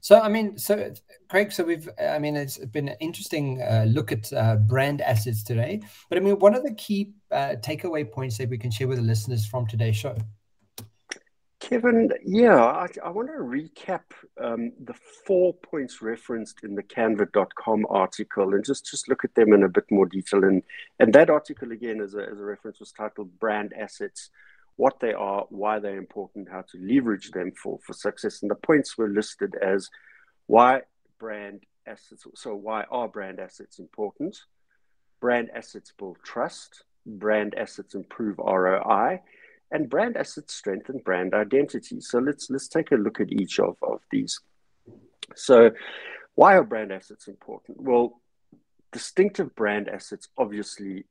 so, 0.00 0.20
I 0.20 0.28
mean, 0.28 0.58
so 0.58 0.92
Craig, 1.28 1.52
so 1.52 1.64
we've, 1.64 1.88
I 2.00 2.18
mean, 2.18 2.36
it's 2.36 2.58
been 2.58 2.88
an 2.88 2.96
interesting 3.00 3.62
uh, 3.62 3.84
look 3.88 4.12
at 4.12 4.32
uh, 4.32 4.56
brand 4.56 5.00
assets 5.00 5.42
today. 5.42 5.80
But 6.08 6.18
I 6.18 6.20
mean, 6.20 6.38
what 6.38 6.54
are 6.54 6.62
the 6.62 6.74
key 6.74 7.12
uh, 7.30 7.56
takeaway 7.60 8.10
points 8.10 8.38
that 8.38 8.48
we 8.48 8.58
can 8.58 8.70
share 8.70 8.88
with 8.88 8.98
the 8.98 9.04
listeners 9.04 9.46
from 9.46 9.66
today's 9.66 9.96
show? 9.96 10.16
Kevin, 11.58 12.10
yeah, 12.24 12.62
I, 12.62 12.86
I 13.04 13.10
want 13.10 13.28
to 13.28 13.38
recap 13.38 14.02
um, 14.40 14.72
the 14.84 14.94
four 15.26 15.54
points 15.54 16.00
referenced 16.00 16.62
in 16.62 16.74
the 16.74 16.82
canva.com 16.82 17.86
article 17.88 18.54
and 18.54 18.64
just, 18.64 18.86
just 18.86 19.08
look 19.08 19.24
at 19.24 19.34
them 19.34 19.52
in 19.52 19.64
a 19.64 19.68
bit 19.68 19.84
more 19.90 20.06
detail. 20.06 20.44
And, 20.44 20.62
and 21.00 21.12
that 21.14 21.30
article, 21.30 21.72
again, 21.72 22.00
as 22.00 22.14
a, 22.14 22.20
as 22.20 22.38
a 22.38 22.44
reference, 22.44 22.78
was 22.78 22.92
titled 22.92 23.36
Brand 23.40 23.72
Assets 23.72 24.30
what 24.76 25.00
they 25.00 25.12
are, 25.12 25.46
why 25.48 25.78
they're 25.78 25.98
important, 25.98 26.48
how 26.50 26.62
to 26.62 26.78
leverage 26.78 27.30
them 27.30 27.52
for, 27.60 27.78
for 27.86 27.92
success. 27.92 28.42
And 28.42 28.50
the 28.50 28.56
points 28.56 28.96
were 28.96 29.08
listed 29.08 29.54
as 29.62 29.88
why 30.46 30.82
brand 31.18 31.64
assets, 31.86 32.26
so 32.34 32.54
why 32.54 32.84
are 32.90 33.08
brand 33.08 33.40
assets 33.40 33.78
important? 33.78 34.36
Brand 35.20 35.48
assets 35.54 35.92
build 35.98 36.18
trust, 36.22 36.84
brand 37.06 37.54
assets 37.56 37.94
improve 37.94 38.38
ROI, 38.38 39.20
and 39.70 39.88
brand 39.88 40.16
assets 40.16 40.54
strengthen 40.54 40.98
brand 40.98 41.34
identity. 41.34 42.00
So 42.00 42.18
let's 42.18 42.48
let's 42.50 42.68
take 42.68 42.92
a 42.92 42.96
look 42.96 43.20
at 43.20 43.32
each 43.32 43.58
of, 43.58 43.76
of 43.82 44.00
these. 44.10 44.38
So 45.34 45.70
why 46.34 46.56
are 46.56 46.64
brand 46.64 46.92
assets 46.92 47.28
important? 47.28 47.80
Well, 47.80 48.20
distinctive 48.92 49.54
brand 49.56 49.88
assets 49.88 50.28
obviously 50.38 51.06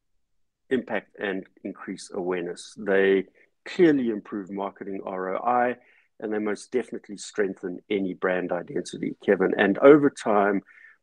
impact 0.69 1.17
and 1.19 1.45
increase 1.63 2.11
awareness. 2.13 2.73
They 2.77 3.25
clearly 3.65 4.09
improve 4.09 4.51
marketing 4.51 5.01
ROI, 5.05 5.75
and 6.19 6.31
they 6.31 6.39
most 6.39 6.71
definitely 6.71 7.17
strengthen 7.17 7.79
any 7.89 8.13
brand 8.13 8.51
identity, 8.51 9.15
Kevin. 9.25 9.53
And 9.57 9.77
over 9.79 10.09
time, 10.09 10.61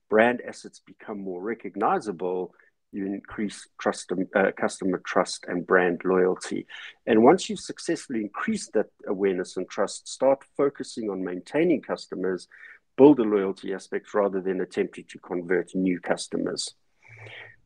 brand 0.09 0.41
assets 0.47 0.81
become 0.87 1.21
more 1.21 1.43
recognizable. 1.43 2.55
You 2.93 3.07
increase 3.07 3.67
trust, 3.81 4.13
uh, 4.35 4.51
customer 4.57 5.03
trust 5.05 5.47
and 5.49 5.67
brand 5.67 6.03
loyalty. 6.05 6.67
And 7.07 7.23
once 7.23 7.49
you've 7.49 7.59
successfully 7.59 8.21
increased 8.21 8.73
that 8.75 8.87
awareness 9.07 9.57
and 9.57 9.69
trust, 9.69 10.09
start 10.09 10.45
focusing 10.57 11.11
on 11.11 11.25
maintaining 11.25 11.81
customers, 11.83 12.49
build 12.97 13.19
a 13.19 13.23
loyalty 13.23 13.73
aspect 13.73 14.13
rather 14.15 14.41
than 14.41 14.61
attempting 14.61 15.05
to 15.09 15.19
convert 15.19 15.75
new 15.75 15.99
customers. 16.01 16.75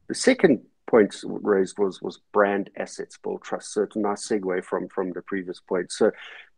The 0.09 0.15
second 0.15 0.65
points 0.87 1.25
raised 1.27 1.79
was 1.79 2.01
was 2.01 2.21
brand 2.33 2.71
assets 2.77 3.19
build 3.23 3.43
trust. 3.43 3.73
So 3.73 3.83
it's 3.83 3.97
a 3.97 4.01
nice 4.01 4.29
segue 4.29 4.65
from 4.65 4.89
from 4.89 5.13
the 5.13 5.23
previous 5.23 5.61
point. 5.61 5.93
So 5.93 6.11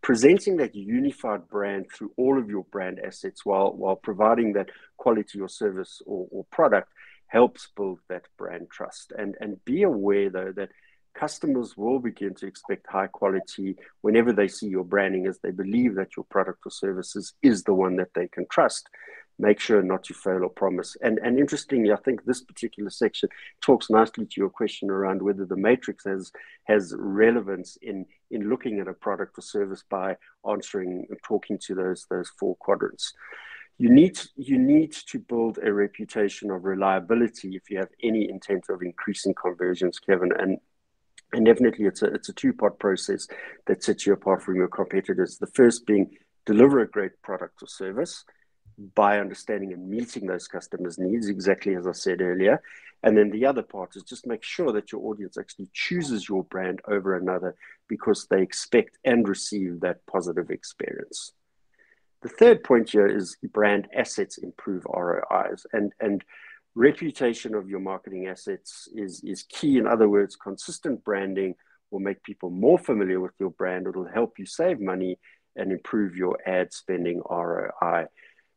presenting 0.03 0.57
that 0.59 0.75
unified 0.75 1.49
brand 1.49 1.87
through 1.93 2.13
all 2.17 2.39
of 2.39 2.49
your 2.49 2.65
brand 2.65 3.01
assets 3.05 3.45
while 3.45 3.73
while 3.73 3.97
providing 3.97 4.53
that 4.55 4.71
quality 4.97 5.41
or 5.41 5.49
service 5.49 6.03
or, 6.07 6.27
or 6.31 6.45
product 6.51 6.93
helps 7.27 7.69
build 7.77 8.01
that 8.09 8.27
brand 8.37 8.69
trust. 8.71 9.13
And 9.19 9.35
and 9.41 9.65
be 9.65 9.83
aware 9.83 10.31
though 10.31 10.53
that 10.53 10.71
customers 11.15 11.77
will 11.77 11.99
begin 11.99 12.35
to 12.35 12.47
expect 12.47 12.87
high 12.87 13.09
quality 13.09 13.77
whenever 14.03 14.33
they 14.33 14.47
see 14.47 14.69
your 14.69 14.85
branding 14.85 15.27
as 15.27 15.39
they 15.41 15.51
believe 15.51 15.95
that 15.97 16.17
your 16.17 16.25
product 16.31 16.61
or 16.65 16.71
services 16.71 17.33
is 17.43 17.65
the 17.65 17.75
one 17.75 17.97
that 17.97 18.15
they 18.15 18.29
can 18.29 18.47
trust 18.51 18.89
make 19.39 19.61
sure 19.61 19.83
not 19.83 20.05
to 20.05 20.15
fail 20.15 20.43
or 20.43 20.51
promise. 20.51 20.97
And 21.03 21.19
and 21.19 21.39
interestingly, 21.39 21.93
I 21.93 21.97
think 21.97 22.25
this 22.25 22.43
particular 22.43 22.91
section 22.91 23.29
talks 23.61 23.91
nicely 23.91 24.27
to 24.27 24.41
your 24.41 24.51
question 24.51 24.91
around 24.91 25.23
whether 25.23 25.45
the 25.45 25.57
matrix 25.57 26.05
has 26.05 26.33
has 26.65 26.95
relevance 26.97 27.79
in 27.83 28.07
in 28.31 28.49
looking 28.49 28.81
at 28.81 28.89
a 28.89 28.95
product 28.95 29.39
or 29.39 29.43
service 29.43 29.85
by 29.89 30.17
answering 30.49 31.07
and 31.09 31.19
talking 31.23 31.59
to 31.67 31.75
those 31.75 32.07
those 32.11 32.31
four 32.39 32.57
quadrants. 32.57 33.13
You 33.79 33.91
need 33.91 34.19
you 34.35 34.59
need 34.59 34.93
to 34.93 35.21
build 35.21 35.59
a 35.63 35.73
reputation 35.73 36.51
of 36.51 36.65
reliability 36.65 37.55
if 37.55 37.71
you 37.71 37.79
have 37.79 37.91
any 38.03 38.29
intent 38.29 38.65
of 38.69 38.83
increasing 38.83 39.35
conversions, 39.35 40.01
Kevin. 40.01 40.33
And 40.37 40.59
and 41.33 41.47
definitely 41.47 41.85
it's 41.85 42.03
a 42.03 42.07
it's 42.07 42.29
a 42.29 42.33
two-part 42.33 42.79
process 42.81 43.29
that 43.67 43.85
sets 43.85 44.05
you 44.05 44.15
apart 44.15 44.43
from 44.43 44.57
your 44.57 44.69
competitors. 44.69 45.39
The 45.39 45.47
first 45.47 45.87
being 45.87 46.11
deliver 46.45 46.81
a 46.81 46.89
great 46.89 47.13
product 47.23 47.63
or 47.63 47.69
service 47.69 48.25
by 48.95 49.19
understanding 49.19 49.73
and 49.73 49.89
meeting 49.89 50.27
those 50.27 50.47
customers' 50.47 50.99
needs, 50.99 51.29
exactly 51.29 51.75
as 51.75 51.87
I 51.87 51.93
said 51.93 52.21
earlier. 52.21 52.63
And 53.03 53.17
then 53.17 53.31
the 53.31 53.47
other 53.47 53.63
part 53.63 53.97
is 53.97 54.03
just 54.03 54.27
make 54.27 54.43
sure 54.43 54.73
that 54.73 54.93
your 54.93 55.03
audience 55.07 55.37
actually 55.39 55.69
chooses 55.73 56.29
your 56.29 56.45
brand 56.45 56.81
over 56.87 57.17
another 57.17 57.57
because 57.89 58.27
they 58.27 58.43
expect 58.43 58.99
and 59.05 59.29
receive 59.29 59.81
that 59.81 60.05
positive 60.07 60.51
experience. 60.51 61.33
The 62.23 62.29
third 62.29 62.65
point 62.65 62.91
here 62.91 63.07
is 63.07 63.37
brand 63.53 63.89
assets 63.97 64.39
improve 64.39 64.85
ROIs 64.93 65.67
and, 65.73 65.93
and 66.01 66.25
reputation 66.75 67.55
of 67.55 67.69
your 67.69 67.81
marketing 67.81 68.27
assets 68.27 68.89
is, 68.95 69.23
is 69.25 69.45
key. 69.45 69.79
In 69.79 69.87
other 69.87 70.09
words, 70.09 70.35
consistent 70.35 71.05
branding 71.05 71.55
will 71.91 72.01
make 72.01 72.23
people 72.23 72.51
more 72.51 72.79
familiar 72.79 73.21
with 73.21 73.33
your 73.39 73.51
brand. 73.51 73.87
It'll 73.87 74.09
help 74.09 74.39
you 74.39 74.47
save 74.47 74.81
money 74.81 75.19
and 75.57 75.73
improve 75.73 76.17
your 76.17 76.39
ad 76.47 76.73
spending 76.73 77.21
ROI. 77.29 78.07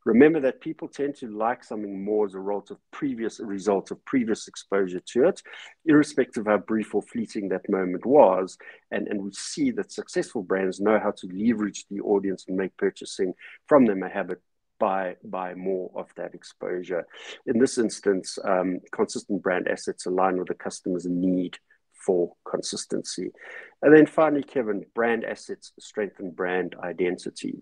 Remember 0.06 0.40
that 0.40 0.62
people 0.62 0.88
tend 0.88 1.16
to 1.18 1.28
like 1.28 1.64
something 1.64 2.04
more 2.04 2.26
as 2.26 2.34
a 2.34 2.40
result 2.40 2.72
of 2.72 2.78
previous 2.92 3.40
result 3.40 3.92
of 3.92 4.04
previous 4.06 4.48
exposure 4.48 5.00
to 5.00 5.28
it, 5.28 5.42
irrespective 5.86 6.42
of 6.42 6.48
how 6.48 6.58
brief 6.58 6.96
or 6.96 7.02
fleeting 7.02 7.50
that 7.50 7.70
moment 7.70 8.06
was. 8.06 8.58
And, 8.92 9.08
and 9.08 9.22
we 9.22 9.32
see 9.34 9.72
that 9.72 9.92
successful 9.92 10.44
brands 10.44 10.80
know 10.80 11.00
how 11.00 11.12
to 11.12 11.28
leverage 11.32 11.86
the 11.90 12.02
audience 12.02 12.46
and 12.48 12.58
make 12.58 12.76
purchasing 12.78 13.34
from 13.68 13.86
them 13.86 14.04
a 14.04 14.10
habit 14.10 14.42
by 14.80 15.16
by 15.24 15.54
more 15.54 15.92
of 15.96 16.08
that 16.18 16.34
exposure. 16.34 17.06
In 17.46 17.60
this 17.60 17.78
instance, 17.78 18.40
um, 18.44 18.80
consistent 18.92 19.44
brand 19.44 19.68
assets 19.68 20.08
align 20.08 20.38
with 20.38 20.48
the 20.48 20.56
customer's 20.56 21.06
need 21.06 21.60
for 22.06 22.34
consistency. 22.50 23.32
And 23.84 23.96
then 23.96 24.08
finally, 24.08 24.42
Kevin, 24.42 24.84
brand 24.96 25.24
assets 25.24 25.72
strengthen 25.80 26.32
brand 26.32 26.76
identity. 26.84 27.62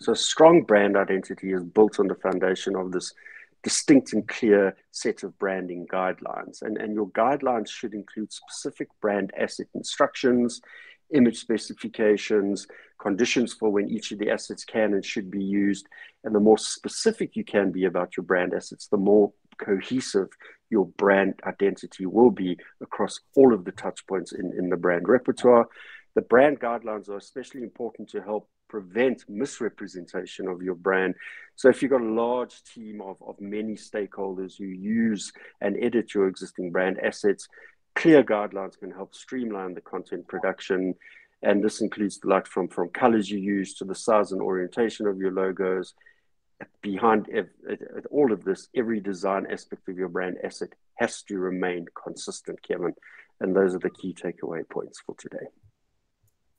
So, 0.00 0.14
strong 0.14 0.62
brand 0.62 0.96
identity 0.96 1.52
is 1.52 1.64
built 1.64 1.98
on 1.98 2.06
the 2.06 2.14
foundation 2.14 2.76
of 2.76 2.92
this 2.92 3.12
distinct 3.62 4.12
and 4.12 4.26
clear 4.28 4.76
set 4.92 5.22
of 5.22 5.38
branding 5.38 5.86
guidelines. 5.86 6.62
And, 6.62 6.78
and 6.78 6.94
your 6.94 7.08
guidelines 7.08 7.68
should 7.68 7.94
include 7.94 8.32
specific 8.32 8.88
brand 9.00 9.32
asset 9.36 9.66
instructions, 9.74 10.60
image 11.12 11.38
specifications, 11.38 12.66
conditions 13.00 13.52
for 13.54 13.70
when 13.70 13.88
each 13.88 14.12
of 14.12 14.18
the 14.18 14.30
assets 14.30 14.64
can 14.64 14.94
and 14.94 15.04
should 15.04 15.30
be 15.30 15.42
used. 15.42 15.86
And 16.24 16.34
the 16.34 16.40
more 16.40 16.58
specific 16.58 17.34
you 17.34 17.44
can 17.44 17.72
be 17.72 17.84
about 17.84 18.16
your 18.16 18.24
brand 18.24 18.54
assets, 18.54 18.86
the 18.86 18.96
more 18.96 19.32
cohesive 19.58 20.28
your 20.70 20.86
brand 20.86 21.34
identity 21.46 22.06
will 22.06 22.30
be 22.30 22.56
across 22.80 23.20
all 23.36 23.52
of 23.52 23.64
the 23.64 23.72
touch 23.72 24.06
points 24.06 24.32
in, 24.32 24.52
in 24.56 24.68
the 24.68 24.76
brand 24.76 25.08
repertoire. 25.08 25.66
The 26.18 26.22
brand 26.22 26.58
guidelines 26.58 27.08
are 27.08 27.16
especially 27.16 27.62
important 27.62 28.08
to 28.08 28.20
help 28.20 28.48
prevent 28.68 29.22
misrepresentation 29.28 30.48
of 30.48 30.60
your 30.60 30.74
brand. 30.74 31.14
So 31.54 31.68
if 31.68 31.80
you've 31.80 31.92
got 31.92 32.00
a 32.00 32.12
large 32.12 32.60
team 32.64 33.00
of, 33.00 33.22
of 33.22 33.40
many 33.40 33.74
stakeholders 33.74 34.58
who 34.58 34.64
use 34.64 35.32
and 35.60 35.76
edit 35.80 36.14
your 36.14 36.26
existing 36.26 36.72
brand 36.72 36.98
assets, 36.98 37.46
clear 37.94 38.24
guidelines 38.24 38.76
can 38.76 38.90
help 38.90 39.14
streamline 39.14 39.74
the 39.74 39.80
content 39.80 40.26
production. 40.26 40.96
And 41.42 41.62
this 41.62 41.80
includes 41.80 42.18
like 42.24 42.48
from, 42.48 42.66
from 42.66 42.88
colors 42.88 43.30
you 43.30 43.38
use 43.38 43.74
to 43.74 43.84
the 43.84 43.94
size 43.94 44.32
and 44.32 44.42
orientation 44.42 45.06
of 45.06 45.18
your 45.18 45.30
logos. 45.30 45.94
Behind 46.82 47.28
all 48.10 48.32
of 48.32 48.42
this, 48.42 48.66
every 48.74 48.98
design 48.98 49.46
aspect 49.48 49.88
of 49.88 49.96
your 49.96 50.08
brand 50.08 50.38
asset 50.42 50.70
has 50.96 51.22
to 51.28 51.38
remain 51.38 51.86
consistent, 51.94 52.60
Kevin. 52.64 52.94
And 53.38 53.54
those 53.54 53.76
are 53.76 53.78
the 53.78 53.90
key 53.90 54.16
takeaway 54.20 54.68
points 54.68 55.00
for 55.06 55.14
today. 55.16 55.46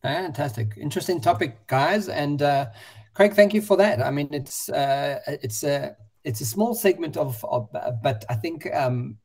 Fantastic, 0.01 0.77
interesting 0.77 1.19
topic, 1.19 1.67
guys. 1.67 2.07
And 2.07 2.41
uh, 2.41 2.67
Craig, 3.13 3.33
thank 3.33 3.53
you 3.53 3.62
for 3.62 3.75
that. 3.77 4.01
I 4.01 4.12
mean, 4.12 4.29
it's 4.31 4.69
uh, 4.69 5.19
it's 5.27 5.63
a 5.63 5.95
it's 6.23 6.41
a 6.41 6.45
small 6.45 6.73
segment 6.73 7.17
of, 7.17 7.43
of 7.45 7.69
but 8.01 8.23
I 8.29 8.35
think 8.35 8.67
um, 8.73 9.17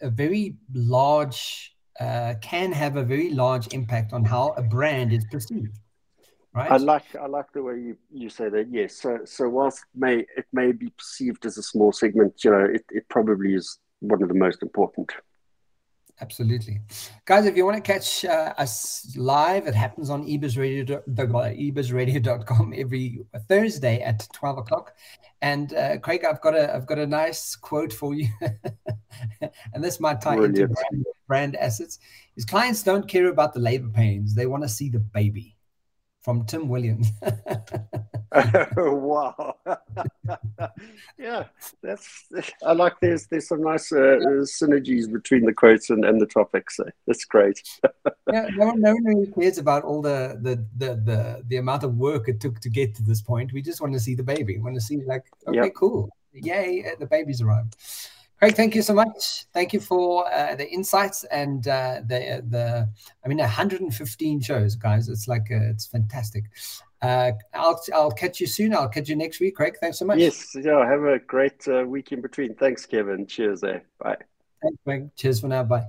a 0.00 0.10
very 0.10 0.56
large 0.72 1.74
uh, 1.98 2.34
can 2.40 2.72
have 2.72 2.96
a 2.96 3.02
very 3.02 3.30
large 3.30 3.72
impact 3.74 4.12
on 4.12 4.24
how 4.24 4.50
a 4.56 4.62
brand 4.62 5.12
is 5.12 5.24
perceived. 5.30 5.78
Right. 6.52 6.70
I 6.70 6.76
like 6.76 7.04
I 7.14 7.26
like 7.26 7.52
the 7.52 7.62
way 7.62 7.74
you, 7.74 7.96
you 8.12 8.28
say 8.28 8.48
that. 8.48 8.68
Yes. 8.70 8.96
So 8.96 9.20
so 9.24 9.48
whilst 9.48 9.84
may 9.94 10.26
it 10.36 10.46
may 10.52 10.72
be 10.72 10.90
perceived 10.96 11.46
as 11.46 11.58
a 11.58 11.62
small 11.62 11.92
segment, 11.92 12.42
you 12.44 12.50
know, 12.50 12.64
it, 12.64 12.84
it 12.90 13.08
probably 13.08 13.54
is 13.54 13.78
one 14.00 14.22
of 14.22 14.28
the 14.28 14.34
most 14.34 14.62
important. 14.62 15.12
Absolutely. 16.20 16.80
Guys, 17.24 17.46
if 17.46 17.56
you 17.56 17.64
want 17.64 17.82
to 17.82 17.92
catch 17.92 18.26
uh, 18.26 18.52
us 18.58 19.14
live, 19.16 19.66
it 19.66 19.74
happens 19.74 20.10
on 20.10 20.26
ebizradio.com 20.26 22.74
every 22.76 23.20
Thursday 23.48 24.02
at 24.02 24.28
12 24.34 24.58
o'clock. 24.58 24.94
And 25.40 25.72
uh, 25.74 25.96
Craig, 25.98 26.24
I've 26.28 26.42
got 26.42 26.54
a 26.54 26.74
I've 26.74 26.86
got 26.86 26.98
a 26.98 27.06
nice 27.06 27.56
quote 27.56 27.92
for 27.92 28.14
you. 28.14 28.28
and 29.40 29.82
this 29.82 29.98
might 29.98 30.20
tie 30.20 30.36
Brilliant. 30.36 30.58
into 30.58 30.74
brand, 30.74 31.06
brand 31.26 31.56
assets. 31.56 31.98
His 32.34 32.44
clients 32.44 32.82
don't 32.82 33.08
care 33.08 33.28
about 33.28 33.54
the 33.54 33.60
labor 33.60 33.88
pains. 33.88 34.34
They 34.34 34.46
want 34.46 34.62
to 34.64 34.68
see 34.68 34.90
the 34.90 35.00
baby 35.00 35.56
from 36.22 36.44
Tim 36.44 36.68
Williams. 36.68 37.08
wow. 38.76 39.56
yeah, 41.18 41.44
that's. 41.82 42.26
I 42.64 42.72
like. 42.72 42.94
There's 43.00 43.26
there's 43.26 43.48
some 43.48 43.62
nice 43.62 43.90
uh, 43.90 44.44
synergies 44.44 45.10
between 45.10 45.44
the 45.44 45.52
quotes 45.52 45.90
and, 45.90 46.04
and 46.04 46.20
the 46.20 46.26
topics. 46.26 46.76
So 46.76 46.84
that's 47.06 47.24
great. 47.24 47.60
yeah, 48.32 48.48
no 48.54 48.66
one, 48.66 48.80
no 48.80 48.94
one 48.94 49.04
really 49.04 49.32
cares 49.32 49.58
about 49.58 49.82
all 49.82 50.00
the, 50.00 50.38
the 50.42 50.64
the 50.76 50.94
the 50.94 51.44
the 51.48 51.56
amount 51.56 51.82
of 51.82 51.96
work 51.96 52.28
it 52.28 52.40
took 52.40 52.60
to 52.60 52.70
get 52.70 52.94
to 52.96 53.02
this 53.02 53.20
point. 53.20 53.52
We 53.52 53.62
just 53.62 53.80
want 53.80 53.94
to 53.94 54.00
see 54.00 54.14
the 54.14 54.22
baby. 54.22 54.56
We 54.56 54.62
want 54.62 54.76
to 54.76 54.80
see 54.80 54.98
like, 54.98 55.24
okay, 55.48 55.56
yep. 55.56 55.74
cool, 55.74 56.10
yay, 56.32 56.84
the 57.00 57.06
baby's 57.06 57.40
arrived. 57.40 57.76
Craig, 58.40 58.56
thank 58.56 58.74
you 58.74 58.80
so 58.80 58.94
much. 58.94 59.44
Thank 59.52 59.74
you 59.74 59.80
for 59.80 60.26
uh, 60.32 60.54
the 60.54 60.66
insights 60.66 61.24
and 61.24 61.68
uh, 61.68 62.00
the 62.06 62.42
the. 62.48 62.88
I 63.22 63.28
mean, 63.28 63.36
115 63.36 64.40
shows, 64.40 64.76
guys. 64.76 65.10
It's 65.10 65.28
like 65.28 65.48
uh, 65.50 65.68
it's 65.68 65.86
fantastic. 65.86 66.44
Uh, 67.02 67.32
I'll 67.52 67.78
I'll 67.92 68.10
catch 68.10 68.40
you 68.40 68.46
soon. 68.46 68.74
I'll 68.74 68.88
catch 68.88 69.10
you 69.10 69.16
next 69.16 69.40
week, 69.40 69.56
Craig. 69.56 69.76
Thanks 69.78 69.98
so 69.98 70.06
much. 70.06 70.18
Yes, 70.18 70.54
yeah. 70.54 70.86
Have 70.88 71.04
a 71.04 71.18
great 71.18 71.68
uh, 71.68 71.84
week 71.86 72.12
in 72.12 72.22
between. 72.22 72.54
Thanks, 72.54 72.86
Kevin. 72.86 73.26
Cheers. 73.26 73.60
There. 73.60 73.82
Bye. 73.98 74.16
Thanks, 74.62 74.78
Craig. 74.84 75.10
Cheers 75.16 75.40
for 75.40 75.48
now. 75.48 75.64
Bye. 75.64 75.84